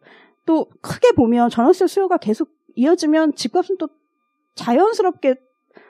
또 0.46 0.68
크게 0.82 1.12
보면 1.14 1.50
전월세 1.50 1.88
수요가 1.88 2.18
계속 2.18 2.50
이어지면 2.76 3.36
집값은 3.36 3.78
또 3.78 3.90
자연스럽게 4.56 5.36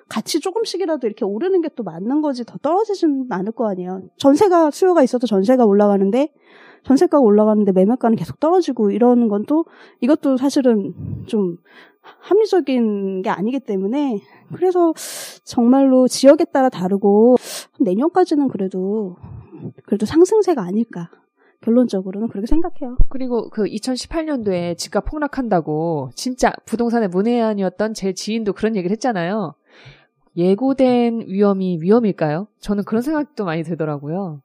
같이 0.10 0.40
조금씩이라도 0.40 1.06
이렇게 1.08 1.24
오르는 1.26 1.62
게 1.62 1.70
또 1.76 1.84
맞는 1.84 2.22
거지 2.22 2.44
더 2.46 2.58
떨어지지는 2.58 3.28
않을 3.30 3.52
거 3.52 3.70
아니에요. 3.70 4.02
전세가 4.18 4.72
수요가 4.72 5.04
있어도 5.04 5.28
전세가 5.28 5.66
올라가는데 5.66 6.34
전세가가 6.84 7.22
올라가는데 7.22 7.72
매매가는 7.74 8.16
계속 8.18 8.40
떨어지고 8.40 8.92
이러는 8.92 9.28
건 9.28 9.46
또 9.46 9.66
이것도 10.02 10.38
사실은 10.38 10.94
좀 11.28 11.58
합리적인 12.22 13.22
게 13.22 13.30
아니기 13.30 13.60
때문에 13.60 14.20
그래서 14.56 14.94
정말로 15.44 16.08
지역에 16.08 16.46
따라 16.46 16.70
다르고 16.70 17.38
내년까지는 17.80 18.48
그래도 18.48 19.16
그래도 19.86 20.06
상승세가 20.06 20.62
아닐까 20.64 21.10
결론적으로는 21.62 22.30
그렇게 22.30 22.48
생각해요. 22.48 22.98
그리고 23.10 23.50
그 23.50 23.66
2018년도에 23.66 24.78
집값 24.78 25.06
폭락한다고 25.06 26.12
진짜 26.16 26.54
부동산의 26.66 27.10
문외한이었던 27.10 27.94
제 27.94 28.14
지인도 28.14 28.54
그런 28.54 28.76
얘기를 28.76 28.92
했잖아요. 28.92 29.56
예고된 30.38 31.26
위험이 31.28 31.80
위험일까요? 31.82 32.48
저는 32.60 32.84
그런 32.86 33.02
생각도 33.02 33.44
많이 33.46 33.64
들더라고요. 33.64 34.42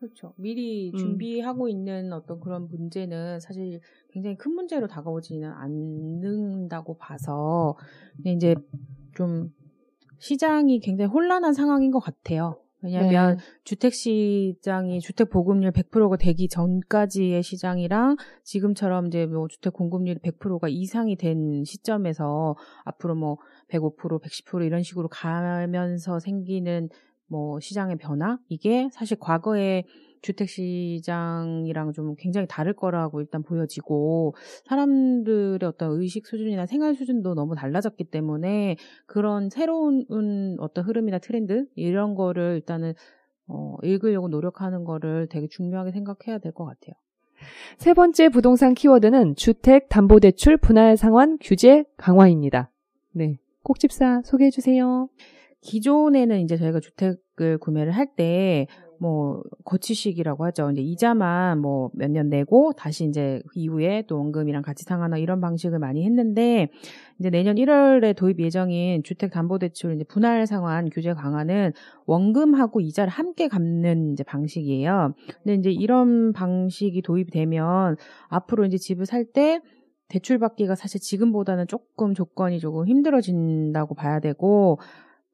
그렇죠. 0.00 0.34
미리 0.36 0.90
음. 0.92 0.98
준비하고 0.98 1.68
있는 1.68 2.12
어떤 2.12 2.40
그런 2.40 2.66
문제는 2.68 3.38
사실 3.38 3.80
굉장히 4.10 4.36
큰 4.36 4.52
문제로 4.52 4.88
다가오지는 4.88 5.48
않는다고 5.48 6.96
봐서 6.96 7.76
근데 8.16 8.32
이제 8.32 8.56
좀 9.14 9.54
시장이 10.18 10.80
굉장히 10.80 11.08
혼란한 11.08 11.52
상황인 11.54 11.92
것 11.92 12.00
같아요. 12.00 12.56
왜냐하면 12.82 13.36
네. 13.36 13.44
주택 13.64 13.94
시장이 13.94 15.00
주택 15.00 15.30
보급률 15.30 15.70
100%가 15.72 16.16
되기 16.16 16.48
전까지의 16.48 17.42
시장이랑 17.42 18.16
지금처럼 18.42 19.06
이제 19.06 19.26
뭐 19.26 19.48
주택 19.48 19.72
공급률 19.72 20.18
100%가 20.18 20.68
이상이 20.68 21.16
된 21.16 21.64
시점에서 21.64 22.56
앞으로 22.84 23.14
뭐 23.14 23.38
105%, 23.70 24.20
110% 24.22 24.66
이런 24.66 24.82
식으로 24.82 25.08
가면서 25.08 26.18
생기는 26.18 26.88
뭐 27.28 27.60
시장의 27.60 27.96
변화 27.96 28.38
이게 28.48 28.88
사실 28.92 29.18
과거의 29.18 29.84
주택 30.22 30.48
시장이랑 30.48 31.92
좀 31.92 32.14
굉장히 32.16 32.46
다를 32.48 32.72
거라고 32.72 33.20
일단 33.20 33.42
보여지고 33.42 34.34
사람들의 34.64 35.60
어떤 35.64 36.00
의식 36.00 36.26
수준이나 36.26 36.66
생활 36.66 36.94
수준도 36.94 37.34
너무 37.34 37.54
달라졌기 37.54 38.04
때문에 38.04 38.76
그런 39.06 39.50
새로운 39.50 40.06
어떤 40.60 40.84
흐름이나 40.84 41.18
트렌드 41.18 41.66
이런 41.74 42.14
거를 42.14 42.54
일단은 42.54 42.94
어, 43.48 43.76
읽으려고 43.82 44.28
노력하는 44.28 44.84
거를 44.84 45.26
되게 45.28 45.48
중요하게 45.48 45.90
생각해야 45.92 46.38
될 46.38 46.52
것 46.52 46.64
같아요. 46.64 46.94
세 47.76 47.92
번째 47.92 48.28
부동산 48.28 48.72
키워드는 48.74 49.34
주택 49.34 49.88
담보대출 49.88 50.56
분할 50.58 50.96
상환 50.96 51.38
규제 51.40 51.84
강화입니다. 51.96 52.70
네. 53.12 53.38
꼭집사 53.64 54.22
소개해 54.24 54.50
주세요. 54.50 55.08
기존에는 55.60 56.40
이제 56.40 56.56
저희가 56.56 56.80
주택을 56.80 57.58
구매를 57.58 57.92
할 57.92 58.06
때 58.16 58.66
뭐 59.02 59.42
거치식이라고 59.64 60.44
하죠. 60.46 60.70
이제 60.70 60.80
이자만 60.80 61.58
뭐 61.60 61.90
몇 61.94 62.08
년 62.08 62.28
내고 62.30 62.72
다시 62.72 63.04
이제 63.04 63.42
그 63.48 63.58
이후에 63.58 64.04
또 64.06 64.16
원금이랑 64.18 64.62
같이 64.62 64.84
상환하 64.84 65.18
이런 65.18 65.40
방식을 65.40 65.80
많이 65.80 66.04
했는데 66.04 66.68
이제 67.18 67.30
내년 67.30 67.56
1월에 67.56 68.14
도입 68.16 68.38
예정인 68.40 69.02
주택담보대출 69.02 69.96
이제 69.96 70.04
분할 70.04 70.46
상환 70.46 70.88
규제 70.88 71.14
강화는 71.14 71.72
원금하고 72.06 72.80
이자를 72.80 73.10
함께 73.10 73.48
갚는 73.48 74.12
이제 74.12 74.22
방식이에요. 74.22 75.14
근데 75.42 75.54
이제 75.54 75.70
이런 75.72 76.32
방식이 76.32 77.02
도입되면 77.02 77.96
앞으로 78.28 78.66
이제 78.66 78.76
집을 78.78 79.06
살때 79.06 79.60
대출 80.08 80.38
받기가 80.38 80.74
사실 80.76 81.00
지금보다는 81.00 81.66
조금 81.66 82.14
조건이 82.14 82.60
조금 82.60 82.86
힘들어진다고 82.86 83.94
봐야 83.94 84.20
되고 84.20 84.78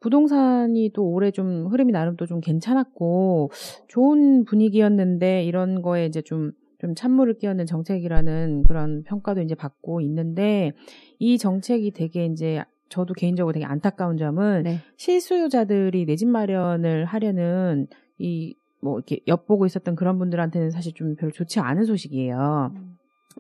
부동산이 0.01 0.91
또 0.95 1.09
올해 1.11 1.31
좀 1.31 1.67
흐름이 1.67 1.93
나름 1.93 2.17
또 2.17 2.27
좀 2.27 2.41
괜찮았고 2.41 3.51
좋은 3.89 4.45
분위기였는데 4.45 5.45
이런 5.45 5.83
거에 5.83 6.07
이제 6.07 6.21
좀좀 6.23 6.95
찬물을 6.95 7.39
끼얹는 7.39 7.67
정책이라는 7.67 8.65
그런 8.65 9.03
평가도 9.05 9.41
이제 9.43 9.55
받고 9.55 10.01
있는데 10.03 10.73
이 11.19 11.39
정책이 11.39 11.93
되게 11.93 12.27
이제 12.27 12.63
저도 12.91 13.15
개인적으로 13.15 13.53
되게 13.53 13.65
안타까운 13.67 14.17
점은 14.17 14.63
네. 14.65 14.79
실수요자들이 14.97 16.07
내 16.07 16.17
집 16.17 16.29
마련을 16.29 17.05
하려는 17.05 17.87
이 18.19 18.55
뭐 18.81 18.97
이렇게 18.97 19.19
엿보고 19.27 19.67
있었던 19.67 19.97
그런 19.97 20.19
분들한테는 20.21 20.71
사실 20.71 20.95
좀 20.95 21.17
별로 21.17 21.33
좋지 21.33 21.59
않은 21.59 21.85
소식이에요. 21.85 22.73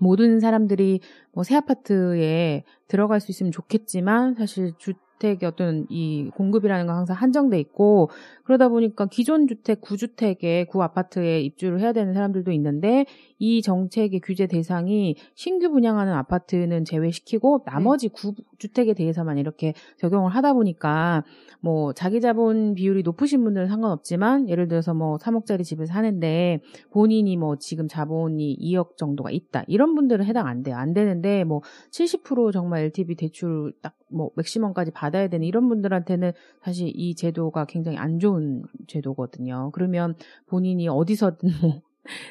모든 0.01 0.41
사람들이 0.41 0.99
뭐 1.33 1.45
새 1.45 1.55
아파트에 1.55 2.65
들어갈 2.89 3.21
수 3.21 3.31
있으면 3.31 3.53
좋겠지만 3.53 4.35
사실 4.35 4.73
주 4.79 4.95
택의 5.19 5.47
어떤 5.49 5.87
이 5.89 6.31
공급이라는 6.35 6.87
건 6.87 6.97
항상 6.97 7.17
한정돼 7.17 7.59
있고 7.61 8.11
그러다 8.45 8.69
보니까 8.69 9.07
기존 9.07 9.47
주택 9.47 9.81
구주택에 9.81 10.65
구 10.65 10.83
아파트에 10.83 11.41
입주를 11.41 11.81
해야 11.81 11.93
되는 11.93 12.15
사람들도 12.15 12.53
있는데 12.53 13.07
이 13.39 13.63
정책의 13.63 14.21
규제 14.21 14.47
대상이 14.47 15.17
신규 15.35 15.71
분양하는 15.71 16.13
아파트는 16.13 16.85
제외시키고 16.85 17.65
나머지 17.65 18.09
구 18.09 18.35
주택에 18.59 18.95
대해서만 18.95 19.39
이렇게 19.39 19.75
적용을 19.99 20.31
하다 20.31 20.55
보니까 20.55 21.25
뭐 21.61 21.93
자기 21.93 22.21
자본 22.21 22.75
비율이 22.75 23.03
높으신 23.03 23.43
분들은 23.45 23.69
상관없지만 23.69 24.49
예를 24.49 24.69
들어서 24.69 24.95
뭐 24.95 25.17
3억짜리 25.17 25.65
집을 25.65 25.87
사는데 25.87 26.61
본인이 26.91 27.37
뭐 27.37 27.57
지금 27.57 27.89
자본이 27.89 28.59
2억 28.61 28.97
정도가 28.97 29.31
있다. 29.31 29.65
이런 29.67 29.95
분들은 29.95 30.25
해당 30.25 30.47
안 30.47 30.63
돼요. 30.63 30.77
안 30.77 30.93
되는데 30.93 31.45
뭐 31.45 31.63
70% 31.91 32.53
정말 32.53 32.83
LTV 32.85 33.17
대출 33.17 33.73
딱 33.83 33.99
뭐 34.11 34.31
맥시멈까지 34.37 34.91
받아야 34.91 35.29
되는 35.29 35.47
이런 35.47 35.69
분들한테는 35.69 36.33
사실 36.63 36.91
이 36.95 37.15
제도가 37.15 37.67
굉장히 37.67 37.99
안 37.99 38.19
좋은 38.19 38.63
제도거든요. 38.87 39.71
그러면 39.73 40.15
본인이 40.47 40.89
어디서든 40.89 41.51
뭐 41.63 41.81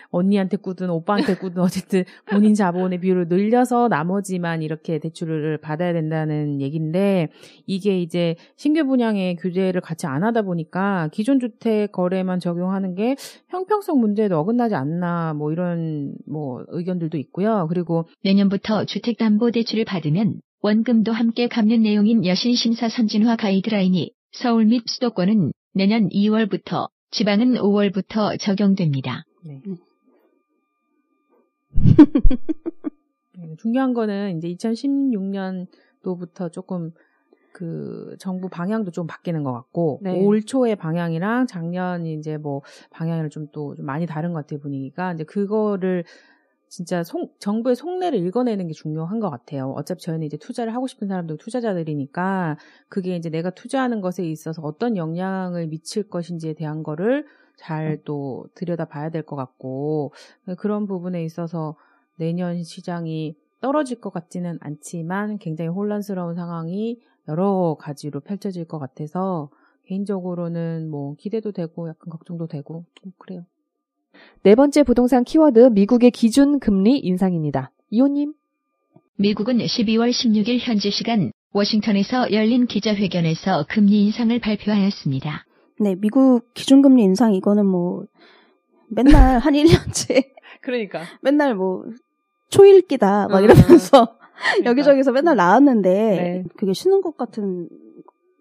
언니한테 0.09 0.57
꾸든 0.57 0.89
오빠한테 0.89 1.35
꾸든 1.35 1.61
어쨌든 1.61 2.03
본인 2.29 2.53
자본의 2.53 2.99
비율을 2.99 3.27
늘려서 3.27 3.87
나머지만 3.87 4.61
이렇게 4.61 4.99
대출을 4.99 5.57
받아야 5.57 5.93
된다는 5.93 6.61
얘기인데 6.61 7.29
이게 7.65 7.99
이제 7.99 8.35
신규 8.55 8.85
분양의 8.85 9.37
규제를 9.37 9.81
같이 9.81 10.07
안 10.07 10.23
하다 10.23 10.43
보니까 10.43 11.09
기존 11.11 11.39
주택 11.39 11.91
거래만 11.91 12.39
적용하는 12.39 12.95
게 12.95 13.15
형평성 13.49 13.99
문제에도 13.99 14.37
어긋나지 14.39 14.75
않나 14.75 15.33
뭐 15.33 15.51
이런 15.51 16.13
뭐 16.27 16.63
의견들도 16.67 17.17
있고요. 17.17 17.67
그리고 17.69 18.07
내년부터 18.23 18.85
주택담보대출을 18.85 19.85
받으면 19.85 20.39
원금도 20.61 21.11
함께 21.11 21.47
갚는 21.47 21.83
내용인 21.83 22.25
여신심사 22.25 22.89
선진화 22.89 23.35
가이드라인이 23.35 24.11
서울 24.31 24.65
및 24.65 24.83
수도권은 24.87 25.51
내년 25.73 26.09
2월부터, 26.09 26.89
지방은 27.11 27.53
5월부터 27.53 28.39
적용됩니다. 28.39 29.23
네. 29.47 29.61
네, 33.37 33.55
중요한 33.57 33.93
거는 33.93 34.37
이제 34.37 34.49
2016년도부터 34.49 36.51
조금 36.51 36.91
그 37.53 38.15
정부 38.19 38.49
방향도 38.49 38.91
좀 38.91 39.07
바뀌는 39.07 39.43
것 39.43 39.53
같고 39.53 39.99
네. 40.03 40.23
올 40.23 40.43
초의 40.43 40.75
방향이랑 40.75 41.47
작년 41.47 42.05
이제 42.05 42.37
뭐 42.37 42.61
방향을 42.91 43.29
좀또 43.29 43.75
좀 43.75 43.85
많이 43.85 44.05
다른 44.05 44.33
것 44.33 44.41
같아요 44.41 44.59
분위기가 44.59 45.13
이제 45.13 45.23
그거를 45.23 46.03
진짜 46.69 47.03
송- 47.03 47.31
정부의 47.39 47.75
속내를 47.75 48.19
읽어내는 48.19 48.67
게 48.67 48.73
중요한 48.73 49.19
것 49.19 49.29
같아요. 49.29 49.71
어차피 49.71 50.01
저희는 50.01 50.27
이제 50.27 50.37
투자를 50.37 50.75
하고 50.75 50.85
싶은 50.85 51.07
사람도 51.07 51.37
투자자들이니까 51.37 52.57
그게 52.89 53.15
이제 53.15 53.29
내가 53.29 53.51
투자하는 53.51 54.01
것에 54.01 54.25
있어서 54.25 54.61
어떤 54.61 54.97
영향을 54.97 55.67
미칠 55.67 56.09
것인지에 56.09 56.53
대한 56.53 56.83
거를 56.83 57.25
잘 57.57 57.99
또 58.05 58.47
들여다봐야 58.55 59.09
될 59.09 59.23
것 59.23 59.35
같고 59.35 60.13
그런 60.57 60.85
부분에 60.87 61.23
있어서 61.23 61.75
내년 62.17 62.63
시장이 62.63 63.35
떨어질 63.61 63.99
것 63.99 64.11
같지는 64.13 64.57
않지만 64.61 65.39
굉장히 65.39 65.69
혼란스러운 65.69 66.35
상황이 66.35 66.99
여러 67.27 67.75
가지로 67.79 68.19
펼쳐질 68.21 68.65
것 68.65 68.79
같아서 68.79 69.49
개인적으로는 69.85 70.89
뭐 70.89 71.15
기대도 71.15 71.51
되고 71.51 71.87
약간 71.89 72.09
걱정도 72.09 72.47
되고 72.47 72.85
좀 72.95 73.11
그래요. 73.17 73.45
네 74.43 74.55
번째 74.55 74.83
부동산 74.83 75.23
키워드 75.23 75.69
미국의 75.73 76.11
기준 76.11 76.59
금리 76.59 76.97
인상입니다. 76.99 77.71
이호님. 77.89 78.33
미국은 79.17 79.57
12월 79.57 80.11
16일 80.11 80.59
현지 80.59 80.91
시간 80.91 81.31
워싱턴에서 81.53 82.31
열린 82.31 82.67
기자회견에서 82.67 83.65
금리 83.69 84.05
인상을 84.05 84.37
발표하였습니다. 84.39 85.46
네, 85.79 85.95
미국 85.95 86.53
기준금리 86.53 87.03
인상 87.03 87.33
이거는 87.33 87.65
뭐 87.65 88.05
맨날 88.89 89.39
한 89.39 89.53
1년째 89.53 90.25
그러니까. 90.61 91.01
맨날 91.21 91.55
뭐 91.55 91.85
초읽기다 92.49 93.27
막 93.27 93.39
음. 93.39 93.43
이러면서 93.43 94.17
여기저기서 94.65 95.11
맨날 95.11 95.35
나왔는데 95.35 95.89
네. 95.89 96.43
그게 96.55 96.73
쉬는 96.73 97.01
것 97.01 97.17
같은 97.17 97.69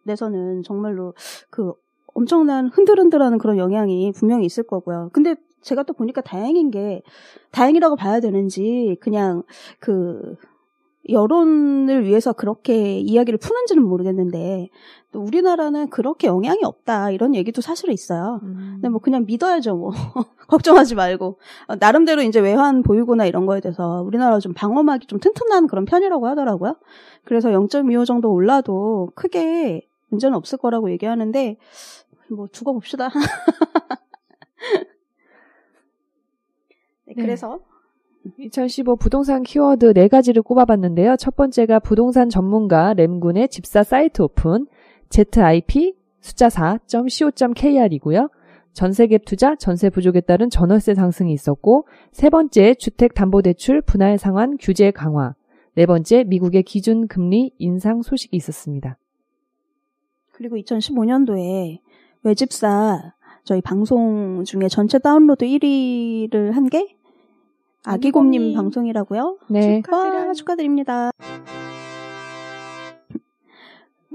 데서는 0.06 0.62
정말로 0.62 1.14
그 1.50 1.72
엄청난 2.14 2.68
흔들흔들하는 2.68 3.38
그런 3.38 3.58
영향이 3.58 4.12
분명히 4.12 4.46
있을 4.46 4.62
거고요. 4.62 5.10
근데 5.12 5.34
제가 5.60 5.82
또 5.82 5.92
보니까 5.92 6.20
다행인 6.20 6.70
게 6.70 7.02
다행이라고 7.50 7.96
봐야 7.96 8.20
되는지 8.20 8.96
그냥 9.00 9.42
그 9.80 10.36
여론을 11.08 12.04
위해서 12.04 12.32
그렇게 12.32 12.98
이야기를 12.98 13.38
푸는지는 13.38 13.82
모르겠는데 13.82 14.68
또 15.12 15.20
우리나라는 15.20 15.88
그렇게 15.90 16.26
영향이 16.26 16.60
없다 16.64 17.10
이런 17.10 17.34
얘기도 17.34 17.60
사실은 17.60 17.94
있어요. 17.94 18.40
근데 18.42 18.88
뭐 18.88 19.00
그냥 19.00 19.24
믿어야죠 19.26 19.76
뭐 19.76 19.90
걱정하지 20.48 20.94
말고 20.94 21.38
어, 21.68 21.76
나름대로 21.76 22.22
이제 22.22 22.40
외환 22.40 22.82
보유고나 22.82 23.26
이런 23.26 23.46
거에 23.46 23.60
대해서 23.60 24.02
우리나라 24.02 24.38
좀 24.38 24.52
방어막이 24.54 25.06
좀 25.06 25.20
튼튼한 25.20 25.66
그런 25.68 25.84
편이라고 25.84 26.26
하더라고요. 26.26 26.76
그래서 27.24 27.50
0.25 27.50 28.04
정도 28.04 28.32
올라도 28.32 29.10
크게 29.14 29.86
문제는 30.08 30.36
없을 30.36 30.58
거라고 30.58 30.90
얘기하는데 30.90 31.56
뭐 32.30 32.48
두고 32.50 32.72
봅시다. 32.74 33.08
네, 37.06 37.14
네. 37.14 37.22
그래서 37.22 37.60
2015 38.38 38.96
부동산 38.96 39.42
키워드 39.42 39.94
네 39.94 40.08
가지를 40.08 40.42
꼽아봤는데요. 40.42 41.16
첫 41.16 41.36
번째가 41.36 41.78
부동산 41.80 42.28
전문가 42.28 42.92
램군의 42.92 43.48
집사 43.48 43.82
사이트 43.82 44.20
오픈 44.22 44.66
ZIP 45.08 45.94
숫자 46.20 46.48
4.co.kr이고요. 46.48 48.28
전세갭 48.74 49.24
투자, 49.24 49.56
전세 49.56 49.88
부족에 49.88 50.20
따른 50.20 50.50
전월세 50.50 50.94
상승이 50.94 51.32
있었고, 51.32 51.86
세 52.12 52.28
번째 52.28 52.74
주택담보대출 52.74 53.80
분할 53.80 54.18
상환 54.18 54.58
규제 54.60 54.90
강화, 54.90 55.34
네 55.74 55.86
번째 55.86 56.24
미국의 56.24 56.62
기준 56.64 57.08
금리 57.08 57.52
인상 57.56 58.02
소식이 58.02 58.36
있었습니다. 58.36 58.98
그리고 60.32 60.56
2015년도에 60.56 61.78
외집사 62.22 63.14
저희 63.44 63.62
방송 63.62 64.44
중에 64.44 64.68
전체 64.68 64.98
다운로드 64.98 65.46
1위를 65.46 66.52
한 66.52 66.68
게 66.68 66.95
아기곰님. 67.86 68.54
방송이라고요. 68.54 69.38
네. 69.48 69.82
축하, 69.82 70.32
축하드립니다. 70.32 71.10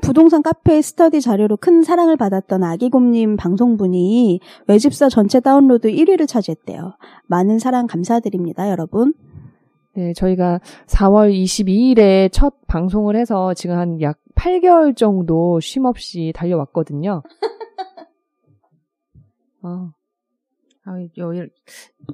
부동산 0.02 0.42
카페 0.42 0.82
스터디 0.82 1.22
자료로 1.22 1.58
큰 1.58 1.84
사랑을 1.84 2.18
받았던 2.18 2.64
아기곰님 2.64 3.38
방송분이 3.38 4.40
외집사 4.68 5.10
전체 5.10 5.40
다운로드 5.40 5.90
1위를 5.92 6.28
차지했대요. 6.28 6.94
많은 7.28 7.60
사랑 7.60 7.86
감사드립니다, 7.88 8.70
여러분. 8.72 9.14
네, 9.94 10.14
저희가 10.14 10.60
4월 10.88 11.32
22일에 11.34 12.30
첫 12.32 12.56
방송을 12.68 13.16
해서 13.16 13.54
지금 13.54 13.78
한 13.78 14.02
약 14.02 14.18
8개월 14.36 14.96
정도 14.96 15.60
쉼 15.60 15.86
없이 15.86 16.32
달려왔거든요. 16.36 17.22
아, 19.62 19.92
아, 20.86 21.00
여, 21.20 21.48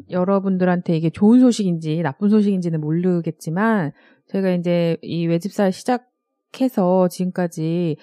여러분들한테 0.09 0.97
이게 0.97 1.09
좋은 1.09 1.39
소식인지 1.39 2.01
나쁜 2.01 2.29
소식인지는 2.29 2.81
모르겠지만 2.81 3.91
저희가 4.27 4.51
이제 4.51 4.97
이 5.01 5.25
외집사 5.25 5.71
시작해서 5.71 7.07
지금까지 7.07 7.97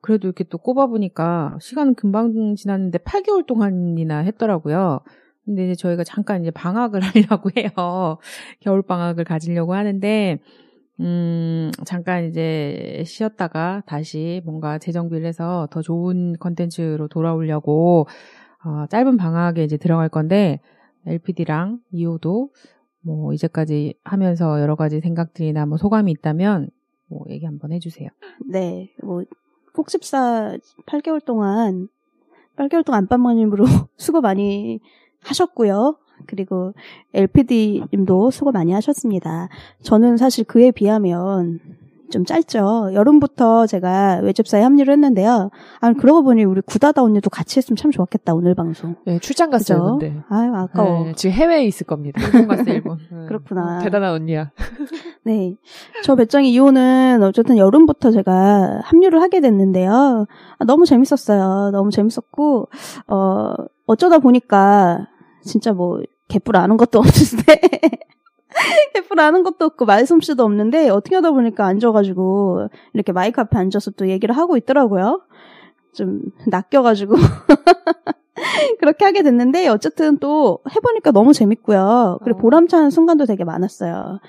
그래도 0.00 0.28
이렇게 0.28 0.44
또 0.44 0.58
꼽아보니까 0.58 1.58
시간은 1.60 1.94
금방 1.94 2.54
지났는데 2.56 2.98
8개월 2.98 3.46
동안이나 3.46 4.18
했더라고요. 4.20 5.00
근데 5.44 5.64
이제 5.64 5.74
저희가 5.74 6.04
잠깐 6.04 6.42
이제 6.42 6.50
방학을 6.50 7.00
하려고 7.02 7.50
해요. 7.56 8.18
겨울 8.60 8.82
방학을 8.82 9.24
가지려고 9.24 9.74
하는데 9.74 10.38
음, 11.00 11.70
잠깐 11.84 12.24
이제 12.26 13.02
쉬었다가 13.06 13.82
다시 13.86 14.42
뭔가 14.44 14.78
재정비를 14.78 15.26
해서 15.26 15.68
더 15.70 15.80
좋은 15.80 16.34
컨텐츠로 16.38 17.08
돌아오려고 17.08 18.06
어, 18.64 18.86
짧은 18.86 19.16
방학에 19.16 19.64
이제 19.64 19.76
들어갈 19.76 20.08
건데 20.08 20.60
LPD랑 21.06 21.80
이호도 21.90 22.50
뭐 23.00 23.32
이제까지 23.32 23.94
하면서 24.04 24.60
여러 24.60 24.74
가지 24.74 25.00
생각들이나 25.00 25.66
뭐 25.66 25.78
소감이 25.78 26.10
있다면 26.12 26.70
뭐 27.06 27.24
얘기 27.30 27.46
한번 27.46 27.72
해주세요. 27.72 28.08
네, 28.46 28.92
뭐 29.02 29.22
꼭집사 29.72 30.58
8개월 30.86 31.24
동안 31.24 31.88
8개월 32.56 32.84
동안 32.84 33.02
안방마님으로 33.02 33.64
수고 33.96 34.20
많이 34.20 34.80
하셨고요. 35.20 35.96
그리고 36.26 36.74
LPD님도 37.14 38.30
수고 38.32 38.50
많이 38.50 38.72
하셨습니다. 38.72 39.48
저는 39.82 40.16
사실 40.16 40.44
그에 40.44 40.72
비하면 40.72 41.60
좀 42.10 42.24
짧죠. 42.24 42.90
여름부터 42.94 43.66
제가 43.66 44.20
외집사에 44.22 44.62
합류를 44.62 44.92
했는데요. 44.94 45.50
아, 45.80 45.92
그러고 45.92 46.22
보니 46.22 46.44
우리 46.44 46.60
구다다 46.62 47.02
언니도 47.02 47.30
같이 47.30 47.58
했으면 47.58 47.76
참 47.76 47.90
좋았겠다, 47.90 48.34
오늘 48.34 48.54
방송. 48.54 48.96
네, 49.04 49.18
출장 49.18 49.50
갔어요? 49.50 49.98
근데. 49.98 50.22
아유, 50.28 50.52
아까워. 50.54 51.04
네, 51.04 51.12
지금 51.14 51.34
해외에 51.34 51.64
있을 51.64 51.86
겁니다. 51.86 52.20
일본 52.24 52.48
갔어 52.48 52.64
일본. 52.70 52.98
네. 53.10 53.26
그렇구나. 53.26 53.80
대단한 53.80 54.12
언니야. 54.14 54.50
네. 55.24 55.54
저 56.02 56.14
배짱이 56.16 56.50
2호는 56.58 57.22
어쨌든 57.22 57.58
여름부터 57.58 58.10
제가 58.10 58.80
합류를 58.84 59.20
하게 59.20 59.40
됐는데요. 59.40 60.26
아, 60.58 60.64
너무 60.64 60.86
재밌었어요. 60.86 61.70
너무 61.72 61.90
재밌었고, 61.90 62.68
어, 63.08 63.52
어쩌다 63.86 64.18
보니까, 64.18 65.06
진짜 65.44 65.72
뭐, 65.72 66.00
개뿔 66.28 66.56
아는 66.56 66.76
것도 66.76 66.98
없는데, 67.00 67.60
개뿔 68.94 69.20
아는 69.20 69.42
것도 69.42 69.64
없고, 69.64 69.84
말솜씨도 69.84 70.42
없는데, 70.42 70.88
어떻게 70.88 71.16
하다 71.16 71.32
보니까 71.32 71.66
앉아가지고, 71.66 72.68
이렇게 72.94 73.12
마이크 73.12 73.40
앞에 73.40 73.58
앉아서 73.58 73.92
또 73.92 74.08
얘기를 74.08 74.36
하고 74.36 74.56
있더라고요. 74.56 75.22
좀, 75.94 76.22
낚여가지고. 76.46 77.14
그렇게 78.80 79.04
하게 79.04 79.22
됐는데, 79.22 79.68
어쨌든 79.68 80.18
또 80.18 80.60
해보니까 80.74 81.10
너무 81.12 81.32
재밌고요. 81.32 82.18
그리고 82.24 82.38
어. 82.38 82.42
보람찬 82.42 82.90
순간도 82.90 83.26
되게 83.26 83.44
많았어요. 83.44 84.20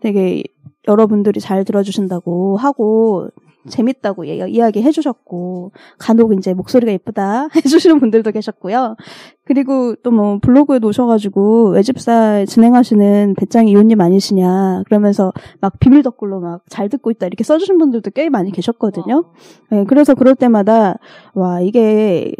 되게 0.00 0.42
여러분들이 0.86 1.40
잘 1.40 1.64
들어주신다고 1.64 2.56
하고 2.56 3.28
재밌다고 3.68 4.26
예- 4.28 4.48
이야기 4.48 4.82
해주셨고 4.82 5.72
간혹 5.98 6.32
이제 6.34 6.54
목소리가 6.54 6.92
예쁘다 6.92 7.48
해주시는 7.56 8.00
분들도 8.00 8.30
계셨고요. 8.32 8.96
그리고 9.44 9.94
또 9.96 10.10
뭐 10.10 10.38
블로그에 10.40 10.78
오셔가지고 10.82 11.70
외집사 11.70 12.44
진행하시는 12.46 13.34
배짱이 13.36 13.70
이호님 13.70 14.00
아니시냐 14.00 14.82
그러면서 14.86 15.32
막 15.60 15.78
비밀 15.80 16.02
댓글로 16.02 16.40
막 16.40 16.62
잘 16.68 16.88
듣고 16.88 17.10
있다 17.10 17.26
이렇게 17.26 17.44
써주신 17.44 17.78
분들도 17.78 18.10
꽤 18.12 18.28
많이 18.30 18.50
계셨거든요. 18.50 19.24
네, 19.70 19.84
그래서 19.84 20.14
그럴 20.14 20.34
때마다 20.34 20.98
와 21.34 21.60
이게 21.60 22.32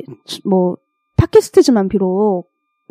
뭐 0.45 0.77
팟캐스트지만 1.17 1.89
비록 1.89 2.47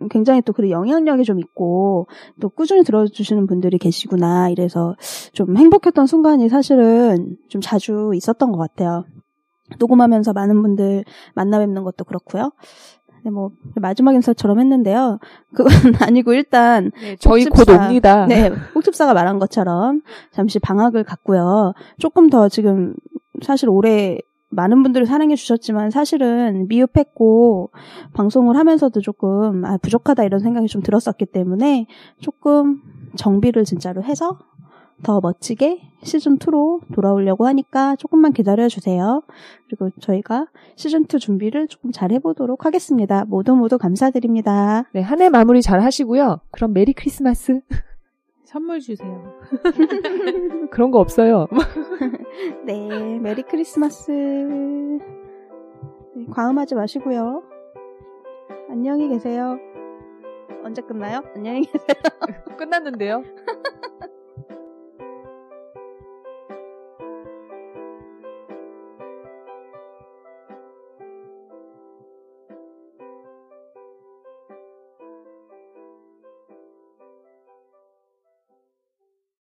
굉장히 0.10 0.42
또 0.42 0.54
그 0.54 0.70
영향력이 0.70 1.24
좀 1.24 1.39
있고 1.39 2.08
또 2.39 2.50
꾸준히 2.50 2.84
들어주시는 2.84 3.48
분들이 3.48 3.78
계시구나 3.78 4.50
이래서 4.50 4.96
좀 5.34 5.58
행복했던 5.58 6.06
순간이 6.06 6.48
사실은 6.50 7.38
좀 7.50 7.60
자주 7.62 8.12
있었던 8.16 8.52
것 8.52 8.58
같아요. 8.58 9.06
녹음하면서 9.80 10.34
많은 10.34 10.62
분들 10.62 11.06
만나 11.34 11.60
뵙는 11.60 11.84
것도 11.84 12.04
그렇고요. 12.06 12.52
네, 13.24 13.32
뭐 13.32 13.52
마지막 13.76 14.13
인사처럼 14.13 14.60
했는데요. 14.60 15.18
그건 15.56 15.72
아니고 16.02 16.34
일단 16.34 16.92
네, 17.02 17.16
저희 17.20 17.46
곧. 17.46 17.70
옵니다. 17.70 18.26
네, 18.28 18.52
꼭집사가 18.74 19.13
말한 19.13 19.39
것처럼 19.39 20.02
잠시 20.32 20.60
방학을 20.60 21.04
갖고요. 21.04 21.74
조금 21.98 22.30
더 22.30 22.50
지금 22.50 22.94
사실 23.42 23.70
올해 23.70 24.20
많은 24.56 24.84
분들이 24.84 25.06
사랑해 25.06 25.36
주셨지만 25.36 25.92
사실은 25.92 26.68
미흡했고 26.68 27.72
방송을 28.13 28.56
하면서도 28.58 29.02
조금 29.02 29.66
아, 29.66 29.78
부족하다 29.78 30.24
이런 30.24 30.39
생각이 30.39 30.68
좀 30.68 30.82
들었었기 30.82 31.26
때문에 31.28 31.88
조금 32.20 32.82
정비를 33.16 33.63
진짜로 33.66 34.04
해서 34.04 34.39
더 35.04 35.20
멋지게 35.22 35.82
시즌 36.04 36.38
2로 36.38 36.80
돌아오려고 36.94 37.46
하니까 37.48 37.96
조금만 37.98 38.32
기다려 38.32 38.70
주세요. 38.70 39.22
그리고 39.68 39.89
저희가 40.00 40.48
시즌 40.78 41.04
2 41.04 41.20
준비를 41.20 41.68
조금 41.68 41.92
잘 41.92 42.12
해보도록 42.12 42.66
하겠습니다. 42.66 43.26
모두 43.26 43.56
모두 43.56 43.78
감사드립니다. 43.78 44.86
네, 44.94 45.02
한 45.02 45.20
해 45.20 45.30
마무리 45.30 45.62
잘 45.62 45.82
하시고요. 45.82 46.39
그럼 46.52 46.74
Merry 46.74 46.94
Christmas. 46.94 47.62
선물 48.44 48.80
주세요. 48.80 49.40
그런 50.72 50.92
거 50.92 51.00
없어요. 51.00 51.48
네, 52.66 53.20
Merry 53.20 53.42
Christmas. 53.44 54.12
네, 54.12 55.00
과음하지 56.32 56.76
마시고요. 56.76 57.44
안녕히 58.70 59.08
계세요. 59.10 59.58
언제 60.64 60.82
끝나요? 60.82 61.22
안녕히 61.36 61.66
계세요. 61.66 61.96
끝났는데요. 62.58 63.24